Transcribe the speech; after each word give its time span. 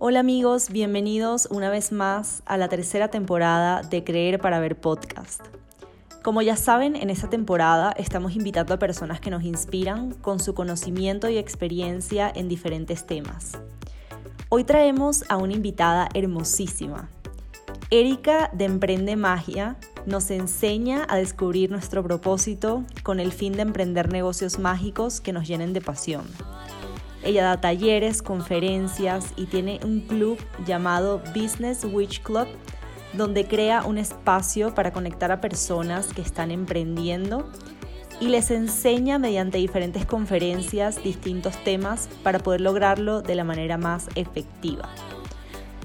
Hola 0.00 0.20
amigos, 0.20 0.70
bienvenidos 0.70 1.48
una 1.50 1.70
vez 1.70 1.90
más 1.90 2.44
a 2.46 2.56
la 2.56 2.68
tercera 2.68 3.08
temporada 3.08 3.82
de 3.82 4.04
Creer 4.04 4.38
para 4.38 4.60
Ver 4.60 4.78
podcast. 4.80 5.40
Como 6.22 6.40
ya 6.40 6.54
saben, 6.54 6.94
en 6.94 7.10
esta 7.10 7.28
temporada 7.28 7.92
estamos 7.96 8.36
invitando 8.36 8.72
a 8.74 8.78
personas 8.78 9.20
que 9.20 9.30
nos 9.30 9.42
inspiran 9.42 10.14
con 10.14 10.38
su 10.38 10.54
conocimiento 10.54 11.28
y 11.28 11.36
experiencia 11.36 12.30
en 12.32 12.48
diferentes 12.48 13.06
temas. 13.06 13.58
Hoy 14.50 14.62
traemos 14.62 15.24
a 15.28 15.36
una 15.36 15.54
invitada 15.54 16.08
hermosísima. 16.14 17.08
Erika 17.90 18.50
de 18.52 18.66
Emprende 18.66 19.16
Magia 19.16 19.78
nos 20.06 20.30
enseña 20.30 21.06
a 21.08 21.16
descubrir 21.16 21.72
nuestro 21.72 22.04
propósito 22.04 22.84
con 23.02 23.18
el 23.18 23.32
fin 23.32 23.54
de 23.54 23.62
emprender 23.62 24.12
negocios 24.12 24.60
mágicos 24.60 25.20
que 25.20 25.32
nos 25.32 25.48
llenen 25.48 25.72
de 25.72 25.80
pasión. 25.80 26.22
Ella 27.28 27.44
da 27.44 27.60
talleres, 27.60 28.22
conferencias 28.22 29.34
y 29.36 29.44
tiene 29.44 29.80
un 29.84 30.00
club 30.00 30.38
llamado 30.64 31.20
Business 31.34 31.84
Witch 31.84 32.22
Club, 32.22 32.46
donde 33.12 33.46
crea 33.46 33.82
un 33.82 33.98
espacio 33.98 34.74
para 34.74 34.94
conectar 34.94 35.30
a 35.30 35.38
personas 35.38 36.06
que 36.14 36.22
están 36.22 36.50
emprendiendo 36.50 37.46
y 38.18 38.28
les 38.28 38.50
enseña 38.50 39.18
mediante 39.18 39.58
diferentes 39.58 40.06
conferencias 40.06 41.04
distintos 41.04 41.62
temas 41.64 42.08
para 42.22 42.38
poder 42.38 42.62
lograrlo 42.62 43.20
de 43.20 43.34
la 43.34 43.44
manera 43.44 43.76
más 43.76 44.08
efectiva. 44.14 44.88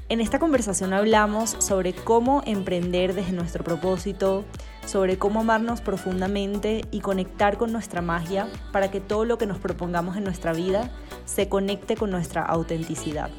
En 0.07 0.21
esta 0.21 0.39
conversación 0.39 0.93
hablamos 0.93 1.57
sobre 1.59 1.91
cómo 1.91 2.41
emprender 2.45 3.13
desde 3.13 3.34
nuestro 3.34 3.65
propósito, 3.65 4.45
sobre 4.85 5.17
cómo 5.17 5.41
amarnos 5.41 5.81
profundamente 5.81 6.85
y 6.91 6.99
conectar 6.99 7.57
con 7.57 7.71
nuestra 7.71 8.01
magia 8.01 8.47
para 8.71 8.91
que 8.91 8.99
todo 8.99 9.25
lo 9.25 9.37
que 9.37 9.45
nos 9.45 9.59
propongamos 9.59 10.17
en 10.17 10.23
nuestra 10.23 10.53
vida 10.53 10.91
se 11.25 11.49
conecte 11.49 11.95
con 11.95 12.11
nuestra 12.11 12.41
autenticidad. 12.43 13.29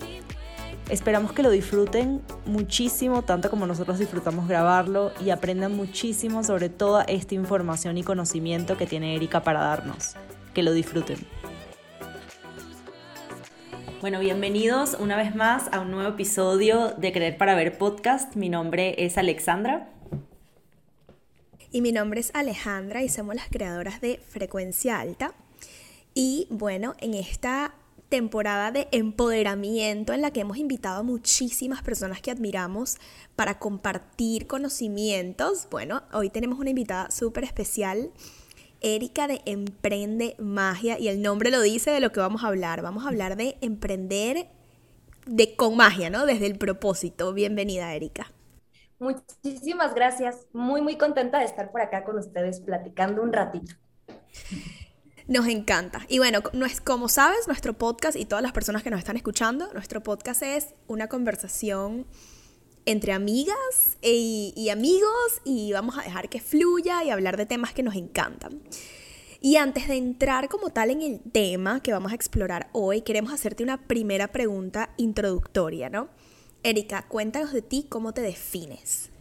Esperamos 0.90 1.32
que 1.32 1.42
lo 1.42 1.50
disfruten 1.50 2.20
muchísimo, 2.44 3.22
tanto 3.22 3.48
como 3.48 3.66
nosotros 3.66 3.98
disfrutamos 3.98 4.48
grabarlo, 4.48 5.12
y 5.24 5.30
aprendan 5.30 5.74
muchísimo 5.74 6.44
sobre 6.44 6.68
toda 6.68 7.04
esta 7.04 7.34
información 7.34 7.96
y 7.96 8.02
conocimiento 8.02 8.76
que 8.76 8.86
tiene 8.86 9.16
Erika 9.16 9.42
para 9.42 9.60
darnos. 9.60 10.14
Que 10.52 10.62
lo 10.62 10.72
disfruten. 10.72 11.16
Bueno, 14.02 14.20
bienvenidos 14.20 14.98
una 15.00 15.16
vez 15.16 15.34
más 15.34 15.72
a 15.72 15.80
un 15.80 15.90
nuevo 15.90 16.10
episodio 16.10 16.90
de 16.98 17.10
Creer 17.10 17.38
para 17.38 17.54
Ver 17.54 17.78
podcast. 17.78 18.36
Mi 18.36 18.50
nombre 18.50 18.94
es 18.98 19.16
Alexandra. 19.16 19.88
Y 21.74 21.80
mi 21.80 21.90
nombre 21.90 22.20
es 22.20 22.30
Alejandra 22.34 23.02
y 23.02 23.08
somos 23.08 23.34
las 23.34 23.48
creadoras 23.48 24.00
de 24.00 24.20
Frecuencia 24.28 25.00
Alta. 25.00 25.34
Y 26.14 26.46
bueno, 26.48 26.94
en 27.00 27.14
esta 27.14 27.74
temporada 28.08 28.70
de 28.70 28.86
empoderamiento 28.92 30.12
en 30.12 30.22
la 30.22 30.30
que 30.30 30.42
hemos 30.42 30.56
invitado 30.56 31.00
a 31.00 31.02
muchísimas 31.02 31.82
personas 31.82 32.20
que 32.20 32.30
admiramos 32.30 32.98
para 33.34 33.58
compartir 33.58 34.46
conocimientos, 34.46 35.66
bueno, 35.68 36.04
hoy 36.12 36.30
tenemos 36.30 36.60
una 36.60 36.70
invitada 36.70 37.10
súper 37.10 37.42
especial. 37.42 38.12
Erika 38.80 39.26
de 39.26 39.42
Emprende 39.44 40.36
Magia 40.38 40.96
y 41.00 41.08
el 41.08 41.22
nombre 41.22 41.50
lo 41.50 41.60
dice 41.60 41.90
de 41.90 41.98
lo 41.98 42.12
que 42.12 42.20
vamos 42.20 42.44
a 42.44 42.46
hablar. 42.46 42.82
Vamos 42.82 43.04
a 43.04 43.08
hablar 43.08 43.34
de 43.34 43.56
emprender 43.62 44.46
de, 45.26 45.56
con 45.56 45.76
magia, 45.76 46.08
¿no? 46.08 46.24
Desde 46.24 46.46
el 46.46 46.56
propósito. 46.56 47.32
Bienvenida, 47.32 47.92
Erika. 47.96 48.30
Muchísimas 48.98 49.94
gracias. 49.94 50.46
Muy, 50.52 50.80
muy 50.80 50.96
contenta 50.96 51.38
de 51.38 51.44
estar 51.44 51.70
por 51.70 51.80
acá 51.80 52.04
con 52.04 52.18
ustedes 52.18 52.60
platicando 52.60 53.22
un 53.22 53.32
ratito. 53.32 53.74
Nos 55.26 55.46
encanta. 55.48 56.00
Y 56.08 56.18
bueno, 56.18 56.40
como 56.84 57.08
sabes, 57.08 57.46
nuestro 57.46 57.72
podcast 57.72 58.16
y 58.16 58.26
todas 58.26 58.42
las 58.42 58.52
personas 58.52 58.82
que 58.82 58.90
nos 58.90 58.98
están 58.98 59.16
escuchando, 59.16 59.72
nuestro 59.72 60.02
podcast 60.02 60.42
es 60.42 60.74
una 60.86 61.08
conversación 61.08 62.06
entre 62.86 63.12
amigas 63.12 63.96
y, 64.02 64.52
y 64.54 64.68
amigos 64.68 65.40
y 65.44 65.72
vamos 65.72 65.96
a 65.96 66.02
dejar 66.02 66.28
que 66.28 66.40
fluya 66.40 67.02
y 67.04 67.10
hablar 67.10 67.38
de 67.38 67.46
temas 67.46 67.72
que 67.72 67.82
nos 67.82 67.94
encantan. 67.94 68.60
Y 69.40 69.56
antes 69.56 69.88
de 69.88 69.96
entrar 69.96 70.48
como 70.48 70.70
tal 70.70 70.90
en 70.90 71.02
el 71.02 71.20
tema 71.20 71.80
que 71.80 71.92
vamos 71.92 72.12
a 72.12 72.14
explorar 72.14 72.68
hoy, 72.72 73.02
queremos 73.02 73.32
hacerte 73.32 73.62
una 73.62 73.86
primera 73.86 74.28
pregunta 74.28 74.90
introductoria, 74.96 75.90
¿no? 75.90 76.08
Erika, 76.64 77.06
cuéntanos 77.06 77.52
de 77.52 77.60
ti, 77.60 77.86
¿cómo 77.90 78.14
te 78.14 78.22
defines? 78.22 79.12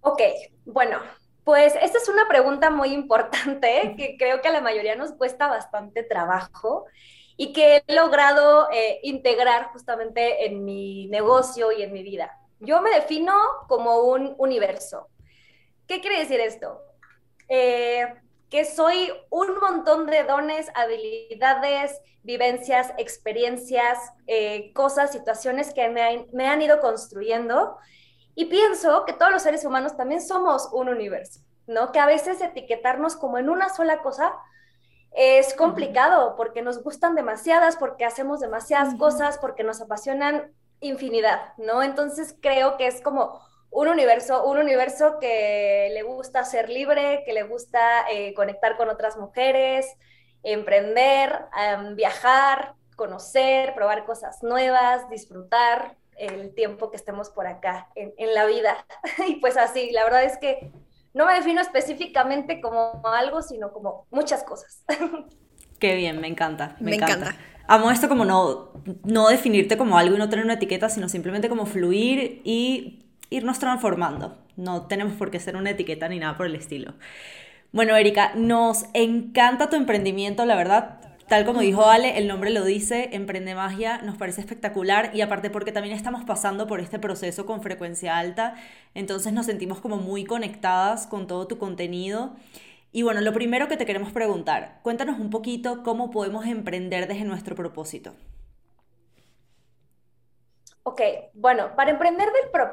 Ok, 0.00 0.20
bueno, 0.64 0.98
pues 1.44 1.74
esta 1.80 1.98
es 1.98 2.08
una 2.08 2.26
pregunta 2.26 2.70
muy 2.70 2.88
importante 2.92 3.94
que 3.96 4.16
creo 4.18 4.42
que 4.42 4.48
a 4.48 4.52
la 4.52 4.60
mayoría 4.60 4.96
nos 4.96 5.12
cuesta 5.12 5.46
bastante 5.46 6.02
trabajo 6.02 6.86
y 7.36 7.52
que 7.52 7.84
he 7.86 7.94
logrado 7.94 8.68
eh, 8.72 8.98
integrar 9.04 9.66
justamente 9.72 10.46
en 10.46 10.64
mi 10.64 11.06
negocio 11.06 11.70
y 11.70 11.82
en 11.82 11.92
mi 11.92 12.02
vida. 12.02 12.36
Yo 12.58 12.82
me 12.82 12.90
defino 12.90 13.32
como 13.68 14.00
un 14.00 14.34
universo. 14.38 15.08
¿Qué 15.86 16.00
quiere 16.00 16.18
decir 16.18 16.40
esto? 16.40 16.80
Eh, 17.48 18.06
que 18.54 18.64
soy 18.64 19.12
un 19.30 19.58
montón 19.58 20.06
de 20.06 20.22
dones, 20.22 20.70
habilidades, 20.76 22.00
vivencias, 22.22 22.94
experiencias, 22.98 23.98
eh, 24.28 24.72
cosas, 24.74 25.10
situaciones 25.10 25.74
que 25.74 25.88
me, 25.88 26.28
me 26.32 26.46
han 26.46 26.62
ido 26.62 26.78
construyendo. 26.78 27.76
Y 28.36 28.44
pienso 28.44 29.04
que 29.06 29.12
todos 29.12 29.32
los 29.32 29.42
seres 29.42 29.64
humanos 29.64 29.96
también 29.96 30.20
somos 30.20 30.68
un 30.72 30.88
universo, 30.88 31.40
¿no? 31.66 31.90
Que 31.90 31.98
a 31.98 32.06
veces 32.06 32.40
etiquetarnos 32.40 33.16
como 33.16 33.38
en 33.38 33.48
una 33.48 33.70
sola 33.70 34.02
cosa 34.02 34.32
es 35.10 35.52
complicado 35.54 36.36
porque 36.36 36.62
nos 36.62 36.80
gustan 36.80 37.16
demasiadas, 37.16 37.76
porque 37.76 38.04
hacemos 38.04 38.38
demasiadas 38.38 38.94
cosas, 38.94 39.36
porque 39.38 39.64
nos 39.64 39.80
apasionan 39.80 40.54
infinidad, 40.78 41.54
¿no? 41.58 41.82
Entonces 41.82 42.36
creo 42.40 42.76
que 42.76 42.86
es 42.86 43.00
como 43.00 43.40
un 43.74 43.88
universo, 43.88 44.44
un 44.44 44.58
universo 44.58 45.18
que 45.20 45.90
le 45.92 46.02
gusta 46.02 46.44
ser 46.44 46.70
libre, 46.70 47.24
que 47.26 47.32
le 47.32 47.42
gusta 47.42 48.08
eh, 48.10 48.32
conectar 48.32 48.76
con 48.76 48.88
otras 48.88 49.16
mujeres, 49.16 49.86
emprender, 50.44 51.46
viajar, 51.96 52.74
conocer, 52.94 53.74
probar 53.74 54.06
cosas 54.06 54.44
nuevas, 54.44 55.10
disfrutar 55.10 55.96
el 56.16 56.54
tiempo 56.54 56.92
que 56.92 56.96
estemos 56.96 57.30
por 57.30 57.48
acá 57.48 57.88
en, 57.96 58.14
en 58.16 58.32
la 58.34 58.46
vida. 58.46 58.86
y 59.28 59.36
pues 59.36 59.56
así, 59.56 59.90
la 59.90 60.04
verdad 60.04 60.22
es 60.22 60.38
que 60.38 60.70
no 61.12 61.26
me 61.26 61.34
defino 61.34 61.60
específicamente 61.60 62.60
como 62.60 63.02
algo, 63.04 63.42
sino 63.42 63.72
como 63.72 64.06
muchas 64.10 64.44
cosas. 64.44 64.84
Qué 65.80 65.96
bien, 65.96 66.20
me 66.20 66.28
encanta. 66.28 66.76
Me, 66.78 66.94
encanta. 66.94 67.34
Amo 67.66 67.90
esto 67.90 68.08
como 68.08 68.24
no, 68.24 68.72
no 69.02 69.28
definirte 69.28 69.76
como 69.76 69.98
algo 69.98 70.14
y 70.14 70.18
no 70.18 70.28
tener 70.28 70.44
una 70.44 70.54
etiqueta, 70.54 70.88
sino 70.88 71.08
simplemente 71.08 71.48
como 71.48 71.66
fluir 71.66 72.40
y 72.44 73.03
irnos 73.34 73.58
transformando. 73.58 74.38
No 74.56 74.86
tenemos 74.86 75.14
por 75.14 75.30
qué 75.30 75.40
ser 75.40 75.56
una 75.56 75.70
etiqueta 75.70 76.08
ni 76.08 76.18
nada 76.18 76.36
por 76.36 76.46
el 76.46 76.54
estilo. 76.54 76.94
Bueno, 77.72 77.96
Erika, 77.96 78.32
nos 78.36 78.84
encanta 78.94 79.68
tu 79.68 79.76
emprendimiento, 79.76 80.44
la 80.46 80.54
verdad. 80.54 81.00
Tal 81.26 81.46
como 81.46 81.60
dijo 81.60 81.86
Ale, 81.86 82.18
el 82.18 82.28
nombre 82.28 82.50
lo 82.50 82.64
dice, 82.64 83.08
Emprende 83.12 83.54
Magia, 83.54 83.98
nos 84.02 84.18
parece 84.18 84.42
espectacular 84.42 85.10
y 85.14 85.22
aparte 85.22 85.48
porque 85.48 85.72
también 85.72 85.96
estamos 85.96 86.22
pasando 86.24 86.66
por 86.66 86.80
este 86.80 86.98
proceso 86.98 87.46
con 87.46 87.62
frecuencia 87.62 88.18
alta, 88.18 88.54
entonces 88.94 89.32
nos 89.32 89.46
sentimos 89.46 89.80
como 89.80 89.96
muy 89.96 90.24
conectadas 90.24 91.06
con 91.06 91.26
todo 91.26 91.46
tu 91.46 91.56
contenido. 91.56 92.36
Y 92.92 93.02
bueno, 93.02 93.22
lo 93.22 93.32
primero 93.32 93.68
que 93.68 93.78
te 93.78 93.86
queremos 93.86 94.12
preguntar, 94.12 94.78
cuéntanos 94.82 95.18
un 95.18 95.30
poquito 95.30 95.82
cómo 95.82 96.10
podemos 96.10 96.46
emprender 96.46 97.08
desde 97.08 97.24
nuestro 97.24 97.56
propósito. 97.56 98.14
Ok, 100.86 101.00
bueno, 101.32 101.74
para 101.76 101.90
emprender 101.90 102.28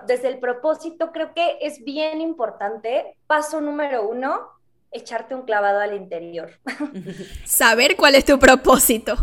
desde 0.06 0.28
el 0.28 0.40
propósito 0.40 1.14
creo 1.14 1.34
que 1.34 1.60
es 1.62 1.82
bien 1.86 2.20
importante, 2.20 3.16
paso 3.26 3.62
número 3.62 4.06
uno, 4.06 4.50
echarte 4.92 5.34
un 5.34 5.44
clavado 5.44 5.80
al 5.80 5.96
interior. 5.96 6.60
Saber 7.46 7.96
cuál 7.96 8.16
es 8.16 8.26
tu 8.26 8.38
propósito. 8.38 9.16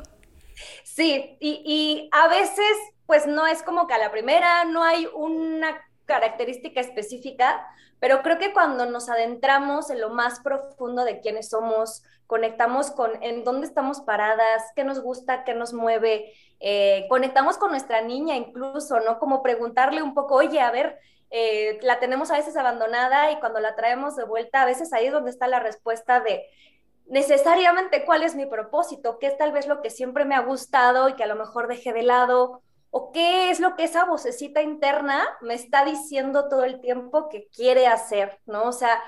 Sí, 0.85 1.37
y, 1.39 1.63
y, 1.67 2.09
a 2.13 2.29
veces 2.29 2.77
pues 3.05 3.27
no 3.27 3.47
es 3.47 3.63
como 3.63 3.87
que 3.87 3.95
a 3.95 3.99
la 3.99 4.11
primera 4.11 4.65
no 4.65 4.83
hay 4.83 5.07
una 5.15 5.79
característica 6.07 6.81
específica, 6.81 7.67
pero 8.01 8.23
creo 8.23 8.39
que 8.39 8.55
cuando 8.55 8.87
nos 8.87 9.11
adentramos 9.11 9.91
en 9.91 10.01
lo 10.01 10.09
más 10.09 10.41
profundo 10.41 11.05
de 11.05 11.21
quiénes 11.21 11.51
somos, 11.51 12.03
conectamos 12.29 12.91
con 12.91 13.11
en 13.23 13.43
dónde 13.43 13.67
estamos 13.67 14.03
paradas, 14.03 14.63
qué 14.77 14.85
nos 14.85 15.01
gusta, 15.01 15.45
qué 15.45 15.55
nos 15.55 15.73
mueve, 15.73 16.35
eh, 16.61 17.07
conectamos 17.09 17.57
con 17.57 17.71
nuestra 17.71 18.03
niña 18.03 18.37
incluso, 18.37 19.01
¿no? 19.01 19.19
Como 19.19 19.43
preguntarle 19.43 20.03
un 20.03 20.13
poco, 20.13 20.35
oye, 20.35 20.61
a 20.61 20.71
ver, 20.71 20.99
eh, 21.31 21.79
la 21.81 21.99
tenemos 21.99 22.31
a 22.31 22.37
veces 22.37 22.55
abandonada 22.57 23.33
y 23.33 23.41
cuando 23.41 23.61
la 23.61 23.75
traemos 23.77 24.15
de 24.15 24.25
vuelta, 24.25 24.61
a 24.61 24.67
veces 24.67 24.93
ahí 24.93 25.07
es 25.07 25.13
donde 25.13 25.31
está 25.31 25.49
la 25.49 25.59
respuesta 25.59 26.21
de 26.21 26.45
necesariamente 27.07 28.05
cuál 28.05 28.23
es 28.23 28.35
mi 28.35 28.45
propósito, 28.45 29.19
qué 29.19 29.29
es 29.29 29.39
tal 29.39 29.53
vez 29.53 29.67
lo 29.67 29.81
que 29.81 29.89
siempre 29.89 30.27
me 30.27 30.35
ha 30.35 30.41
gustado 30.41 31.09
y 31.09 31.15
que 31.15 31.25
a 31.25 31.29
lo 31.29 31.37
mejor 31.37 31.67
dejé 31.67 31.95
de 31.95 32.03
lado, 32.03 32.63
o 32.91 33.11
qué 33.11 33.51
es 33.51 33.59
lo 33.59 33.75
que 33.75 33.85
esa 33.85 34.05
vocecita 34.05 34.61
interna 34.61 35.27
me 35.41 35.55
está 35.55 35.87
diciendo 35.87 36.47
todo 36.49 36.65
el 36.65 36.83
tiempo 36.83 37.31
que 37.31 37.49
quiere 37.49 37.87
hacer, 37.87 38.39
¿no? 38.45 38.65
O 38.65 38.73
sea, 38.73 39.03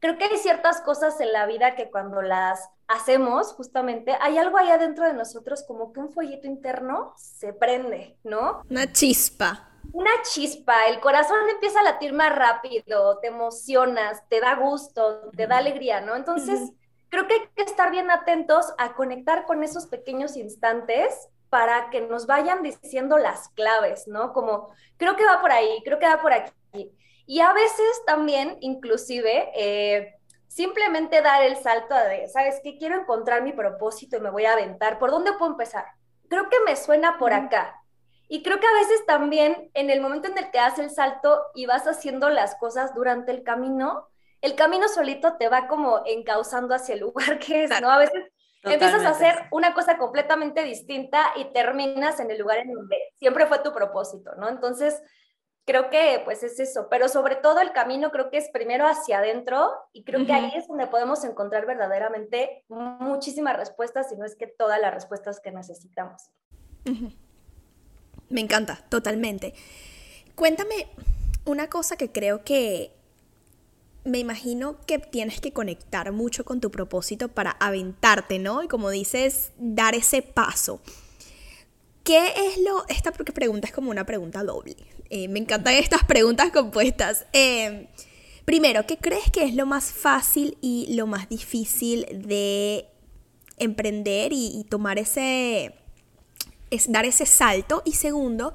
creo 0.00 0.16
que 0.16 0.24
hay 0.24 0.36
ciertas 0.38 0.80
cosas 0.80 1.20
en 1.20 1.32
la 1.32 1.46
vida 1.46 1.74
que 1.74 1.90
cuando 1.90 2.22
las 2.22 2.68
hacemos, 2.86 3.52
justamente, 3.52 4.16
hay 4.20 4.38
algo 4.38 4.58
ahí 4.58 4.70
adentro 4.70 5.04
de 5.04 5.12
nosotros, 5.12 5.64
como 5.66 5.92
que 5.92 6.00
un 6.00 6.12
follito 6.12 6.46
interno 6.46 7.12
se 7.16 7.52
prende, 7.52 8.16
¿no? 8.24 8.62
Una 8.70 8.90
chispa. 8.90 9.68
Una 9.92 10.10
chispa, 10.22 10.86
el 10.88 11.00
corazón 11.00 11.38
empieza 11.50 11.80
a 11.80 11.84
latir 11.84 12.12
más 12.12 12.34
rápido, 12.34 13.18
te 13.20 13.28
emocionas, 13.28 14.22
te 14.28 14.40
da 14.40 14.54
gusto, 14.54 15.30
te 15.36 15.46
da 15.46 15.58
alegría, 15.58 16.00
¿no? 16.00 16.14
Entonces, 16.14 16.72
creo 17.08 17.26
que 17.26 17.34
hay 17.34 17.40
que 17.54 17.62
estar 17.62 17.90
bien 17.90 18.10
atentos 18.10 18.72
a 18.78 18.94
conectar 18.94 19.46
con 19.46 19.62
esos 19.62 19.86
pequeños 19.86 20.36
instantes 20.36 21.28
para 21.48 21.88
que 21.90 22.02
nos 22.02 22.26
vayan 22.26 22.62
diciendo 22.62 23.16
las 23.16 23.48
claves, 23.50 24.06
¿no? 24.06 24.32
Como, 24.32 24.68
creo 24.98 25.16
que 25.16 25.24
va 25.24 25.40
por 25.40 25.50
ahí, 25.50 25.82
creo 25.84 25.98
que 25.98 26.06
va 26.06 26.20
por 26.20 26.32
aquí. 26.32 26.92
Y 27.30 27.40
a 27.40 27.52
veces 27.52 28.04
también, 28.06 28.56
inclusive, 28.62 29.50
eh, 29.54 30.14
simplemente 30.46 31.20
dar 31.20 31.42
el 31.42 31.56
salto 31.56 31.94
de, 31.94 32.26
¿sabes 32.26 32.58
qué? 32.64 32.78
Quiero 32.78 32.98
encontrar 32.98 33.42
mi 33.42 33.52
propósito 33.52 34.16
y 34.16 34.20
me 34.20 34.30
voy 34.30 34.46
a 34.46 34.54
aventar. 34.54 34.98
¿Por 34.98 35.10
dónde 35.10 35.34
puedo 35.34 35.52
empezar? 35.52 35.84
Creo 36.30 36.48
que 36.48 36.56
me 36.64 36.74
suena 36.74 37.18
por 37.18 37.34
acá. 37.34 37.82
Y 38.28 38.42
creo 38.42 38.58
que 38.60 38.66
a 38.66 38.72
veces 38.72 39.04
también 39.04 39.70
en 39.74 39.90
el 39.90 40.00
momento 40.00 40.28
en 40.28 40.38
el 40.38 40.50
que 40.50 40.56
das 40.56 40.78
el 40.78 40.88
salto 40.88 41.42
y 41.54 41.66
vas 41.66 41.86
haciendo 41.86 42.30
las 42.30 42.54
cosas 42.54 42.94
durante 42.94 43.30
el 43.30 43.42
camino, 43.42 44.08
el 44.40 44.54
camino 44.54 44.88
solito 44.88 45.36
te 45.36 45.50
va 45.50 45.68
como 45.68 46.00
encauzando 46.06 46.74
hacia 46.74 46.94
el 46.94 47.00
lugar 47.00 47.38
que 47.38 47.64
es, 47.64 47.80
¿no? 47.82 47.90
A 47.90 47.98
veces 47.98 48.24
empiezas 48.62 49.04
a 49.04 49.10
hacer 49.10 49.34
una 49.50 49.74
cosa 49.74 49.98
completamente 49.98 50.64
distinta 50.64 51.26
y 51.36 51.52
terminas 51.52 52.20
en 52.20 52.30
el 52.30 52.38
lugar 52.38 52.60
en 52.60 52.72
donde 52.72 52.96
siempre 53.18 53.44
fue 53.44 53.58
tu 53.58 53.74
propósito, 53.74 54.34
¿no? 54.36 54.48
Entonces, 54.48 55.02
creo 55.68 55.90
que 55.90 56.22
pues 56.24 56.42
es 56.42 56.58
eso, 56.60 56.88
pero 56.88 57.10
sobre 57.10 57.36
todo 57.36 57.60
el 57.60 57.72
camino 57.72 58.10
creo 58.10 58.30
que 58.30 58.38
es 58.38 58.48
primero 58.48 58.86
hacia 58.86 59.18
adentro 59.18 59.70
y 59.92 60.02
creo 60.02 60.24
que 60.24 60.32
ahí 60.32 60.50
es 60.56 60.66
donde 60.66 60.86
podemos 60.86 61.22
encontrar 61.24 61.66
verdaderamente 61.66 62.64
muchísimas 62.68 63.54
respuestas, 63.54 64.08
si 64.08 64.16
no 64.16 64.24
es 64.24 64.34
que 64.34 64.46
todas 64.46 64.80
las 64.80 64.94
respuestas 64.94 65.40
que 65.40 65.52
necesitamos. 65.52 66.30
Me 68.30 68.40
encanta, 68.40 68.78
totalmente. 68.88 69.52
Cuéntame 70.34 70.88
una 71.44 71.68
cosa 71.68 71.96
que 71.96 72.10
creo 72.10 72.42
que 72.44 72.90
me 74.04 74.18
imagino 74.18 74.80
que 74.86 74.98
tienes 74.98 75.38
que 75.42 75.52
conectar 75.52 76.12
mucho 76.12 76.46
con 76.46 76.62
tu 76.62 76.70
propósito 76.70 77.28
para 77.28 77.50
aventarte, 77.50 78.38
¿no? 78.38 78.62
Y 78.62 78.68
como 78.68 78.88
dices, 78.88 79.52
dar 79.58 79.94
ese 79.94 80.22
paso. 80.22 80.80
¿Qué 82.08 82.32
es 82.34 82.56
lo...? 82.62 82.86
Esta 82.88 83.12
pregunta 83.12 83.66
es 83.66 83.74
como 83.74 83.90
una 83.90 84.06
pregunta 84.06 84.42
doble. 84.42 84.76
Eh, 85.10 85.28
me 85.28 85.40
encantan 85.40 85.74
estas 85.74 86.04
preguntas 86.04 86.50
compuestas. 86.52 87.26
Em, 87.34 87.86
primero, 88.46 88.86
¿qué 88.86 88.96
crees 88.96 89.30
que 89.30 89.44
es 89.44 89.54
lo 89.54 89.66
más 89.66 89.92
fácil 89.92 90.56
y 90.62 90.94
lo 90.94 91.06
más 91.06 91.28
difícil 91.28 92.06
de 92.26 92.86
emprender 93.58 94.32
y, 94.32 94.64
tomar 94.70 94.98
ese... 94.98 95.74
Es 96.70 96.90
dar 96.90 97.04
ese 97.04 97.26
salto? 97.26 97.82
Y 97.84 97.92
segundo, 97.92 98.54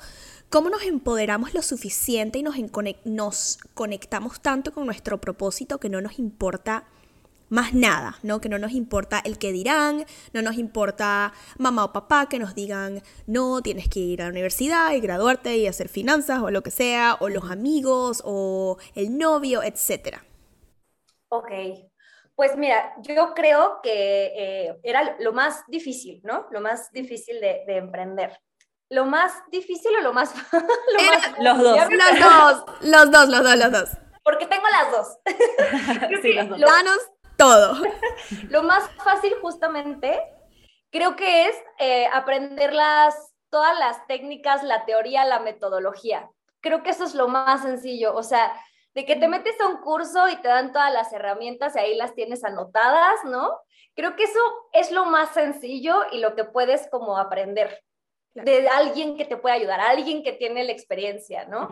¿cómo 0.50 0.72
nos 0.72 0.82
empoderamos 0.82 1.54
lo 1.54 1.62
suficiente 1.62 2.40
y 2.40 2.42
nos, 2.42 2.56
nos 3.06 3.60
conectamos 3.76 4.42
tanto 4.42 4.74
con 4.74 4.88
nuestro 4.88 5.22
propósito 5.22 5.80
que 5.80 5.90
no 5.90 6.02
nos 6.02 6.18
importa 6.18 6.86
más 7.54 7.76
nada, 7.76 8.18
¿no? 8.24 8.42
Que 8.42 8.50
no 8.50 8.58
nos 8.58 8.72
importa 8.72 9.22
el 9.24 9.38
que 9.38 9.52
dirán, 9.52 10.06
no 10.34 10.42
nos 10.42 10.58
importa 10.58 11.34
mamá 11.60 11.86
o 11.86 11.94
papá 11.94 12.28
que 12.28 12.40
nos 12.40 12.56
digan, 12.56 13.04
no, 13.28 13.62
tienes 13.62 13.88
que 13.88 14.00
ir 14.00 14.22
a 14.22 14.26
la 14.26 14.32
universidad 14.32 14.92
y 14.94 15.00
graduarte 15.00 15.58
y 15.58 15.68
hacer 15.68 15.88
finanzas 15.88 16.42
o 16.42 16.50
lo 16.50 16.64
que 16.64 16.72
sea, 16.72 17.16
o 17.20 17.30
los 17.30 17.52
amigos 17.52 18.24
o 18.26 18.78
el 18.96 19.20
novio, 19.20 19.62
etc. 19.62 20.18
Ok, 21.30 21.52
pues 22.36 22.58
mira, 22.58 22.96
yo 23.02 23.36
creo 23.36 23.82
que 23.84 24.34
eh, 24.36 24.80
era 24.82 25.16
lo 25.20 25.32
más 25.32 25.64
difícil, 25.68 26.22
¿no? 26.24 26.48
Lo 26.50 26.60
más 26.60 26.92
difícil 26.92 27.40
de, 27.40 27.66
emprender. 27.68 28.36
Lo 28.90 29.06
más 29.06 29.44
difícil 29.52 29.96
o 29.96 30.02
lo 30.02 30.12
más... 30.12 30.34
los 31.40 31.58
dos. 31.60 31.78
Los 31.78 32.20
dos, 32.20 32.66
los 32.82 33.12
dos, 33.12 33.30
los 33.30 33.44
dos, 33.44 33.58
los 33.58 33.72
dos. 33.72 33.90
Porque 34.24 34.48
tengo 34.48 34.66
las 34.70 34.92
dos. 34.92 35.18
sí, 36.24 36.34
los 36.34 36.50
dos 36.50 36.60
todo. 37.38 37.76
Lo 38.50 38.64
más 38.64 38.90
fácil 39.04 39.34
justamente 39.42 40.20
creo 40.94 41.16
que 41.16 41.48
es 41.48 41.56
eh, 41.80 42.06
aprender 42.14 42.74
las, 42.74 43.34
todas 43.50 43.78
las 43.80 44.06
técnicas, 44.08 44.64
la 44.64 44.86
teoría, 44.86 45.26
la 45.26 45.40
metodología. 45.40 46.30
Creo 46.62 46.84
que 46.84 46.92
eso 46.92 47.04
es 47.04 47.16
lo 47.16 47.28
más 47.28 47.64
sencillo, 47.64 48.16
o 48.16 48.24
sea, 48.24 48.54
de 48.94 49.04
que 49.04 49.16
te 49.16 49.28
metes 49.28 49.60
a 49.60 49.68
un 49.68 49.82
curso 49.82 50.30
y 50.30 50.36
te 50.38 50.48
dan 50.48 50.72
todas 50.72 50.94
las 50.94 51.12
herramientas 51.12 51.76
y 51.76 51.80
ahí 51.80 51.96
las 51.96 52.14
tienes 52.14 52.44
anotadas, 52.46 53.26
¿no? 53.26 53.60
Creo 53.96 54.16
que 54.16 54.24
eso 54.24 54.40
es 54.72 54.92
lo 54.92 55.06
más 55.06 55.34
sencillo 55.34 56.04
y 56.12 56.20
lo 56.20 56.36
que 56.36 56.46
puedes 56.46 56.88
como 56.90 57.18
aprender 57.18 57.84
de 58.36 58.68
alguien 58.70 59.18
que 59.18 59.26
te 59.26 59.38
puede 59.38 59.56
ayudar, 59.56 59.80
alguien 59.80 60.24
que 60.24 60.34
tiene 60.34 60.64
la 60.64 60.72
experiencia, 60.72 61.46
¿no? 61.46 61.70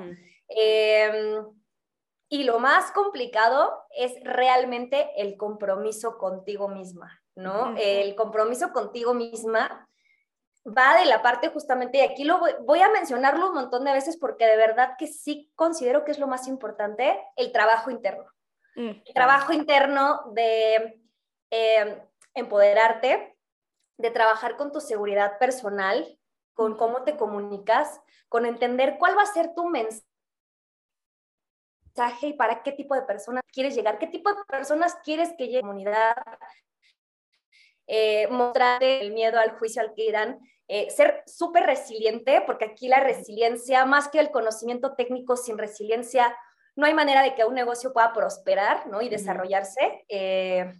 Y 2.33 2.45
lo 2.45 2.59
más 2.59 2.93
complicado 2.93 3.83
es 3.89 4.13
realmente 4.23 5.11
el 5.17 5.35
compromiso 5.35 6.17
contigo 6.17 6.69
misma, 6.69 7.21
¿no? 7.35 7.75
El 7.75 8.15
compromiso 8.15 8.71
contigo 8.71 9.13
misma 9.13 9.89
va 10.65 10.97
de 10.97 11.07
la 11.07 11.21
parte 11.21 11.49
justamente, 11.49 11.97
y 11.97 12.01
aquí 12.01 12.23
lo 12.23 12.39
voy, 12.61 12.79
a 12.79 12.89
mencionarlo 12.89 13.49
un 13.49 13.55
montón 13.55 13.83
de 13.83 13.91
veces 13.91 14.15
porque 14.15 14.45
de 14.45 14.55
verdad 14.55 14.95
que 14.97 15.07
sí 15.07 15.51
considero 15.55 16.05
que 16.05 16.11
es 16.11 16.19
lo 16.19 16.27
más 16.27 16.47
importante, 16.47 17.19
el 17.35 17.51
trabajo 17.51 17.91
interno. 17.91 18.23
Mm, 18.77 18.91
el 19.05 19.13
trabajo 19.13 19.51
interno 19.51 20.21
de 20.31 21.01
em, 21.49 21.99
empoderarte, 22.33 23.35
de 23.97 24.09
trabajar 24.09 24.55
con 24.55 24.71
tu 24.71 24.79
seguridad 24.79 25.37
personal, 25.37 26.17
con 26.53 26.77
cómo 26.77 27.03
te 27.03 27.17
comunicas, 27.17 27.99
con 28.29 28.45
entender 28.45 28.95
cuál 28.99 29.17
va 29.17 29.23
a 29.23 29.33
ser 29.33 29.53
tu 29.53 29.67
mensaje 29.67 30.05
y 32.21 32.33
para 32.33 32.63
qué 32.63 32.71
tipo 32.71 32.95
de 32.95 33.01
personas 33.03 33.43
quieres 33.51 33.75
llegar, 33.75 33.99
qué 33.99 34.07
tipo 34.07 34.29
de 34.29 34.43
personas 34.47 34.95
quieres 35.03 35.29
que 35.37 35.45
llegue 35.45 35.59
a 35.59 35.61
la 35.61 35.67
comunidad, 35.67 36.15
eh, 37.87 38.27
mostrarte 38.29 39.01
el 39.01 39.11
miedo 39.11 39.39
al 39.39 39.57
juicio 39.57 39.81
al 39.81 39.93
que 39.93 40.05
irán, 40.05 40.39
eh, 40.67 40.89
ser 40.89 41.23
súper 41.25 41.63
resiliente, 41.63 42.41
porque 42.45 42.65
aquí 42.65 42.87
la 42.87 43.01
resiliencia, 43.01 43.85
más 43.85 44.07
que 44.07 44.19
el 44.19 44.31
conocimiento 44.31 44.95
técnico, 44.95 45.35
sin 45.35 45.57
resiliencia, 45.57 46.35
no 46.75 46.85
hay 46.85 46.93
manera 46.93 47.21
de 47.23 47.35
que 47.35 47.43
un 47.43 47.55
negocio 47.55 47.91
pueda 47.91 48.13
prosperar 48.13 48.87
¿no? 48.87 49.01
y 49.01 49.09
desarrollarse. 49.09 50.05
Eh, 50.07 50.71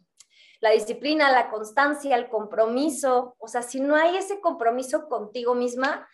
la 0.62 0.70
disciplina, 0.70 1.32
la 1.32 1.50
constancia, 1.50 2.16
el 2.16 2.30
compromiso, 2.30 3.36
o 3.40 3.48
sea, 3.48 3.64
si 3.64 3.82
no 3.82 3.96
hay 3.96 4.16
ese 4.16 4.40
compromiso 4.40 5.10
contigo 5.10 5.56
misma, 5.56 6.08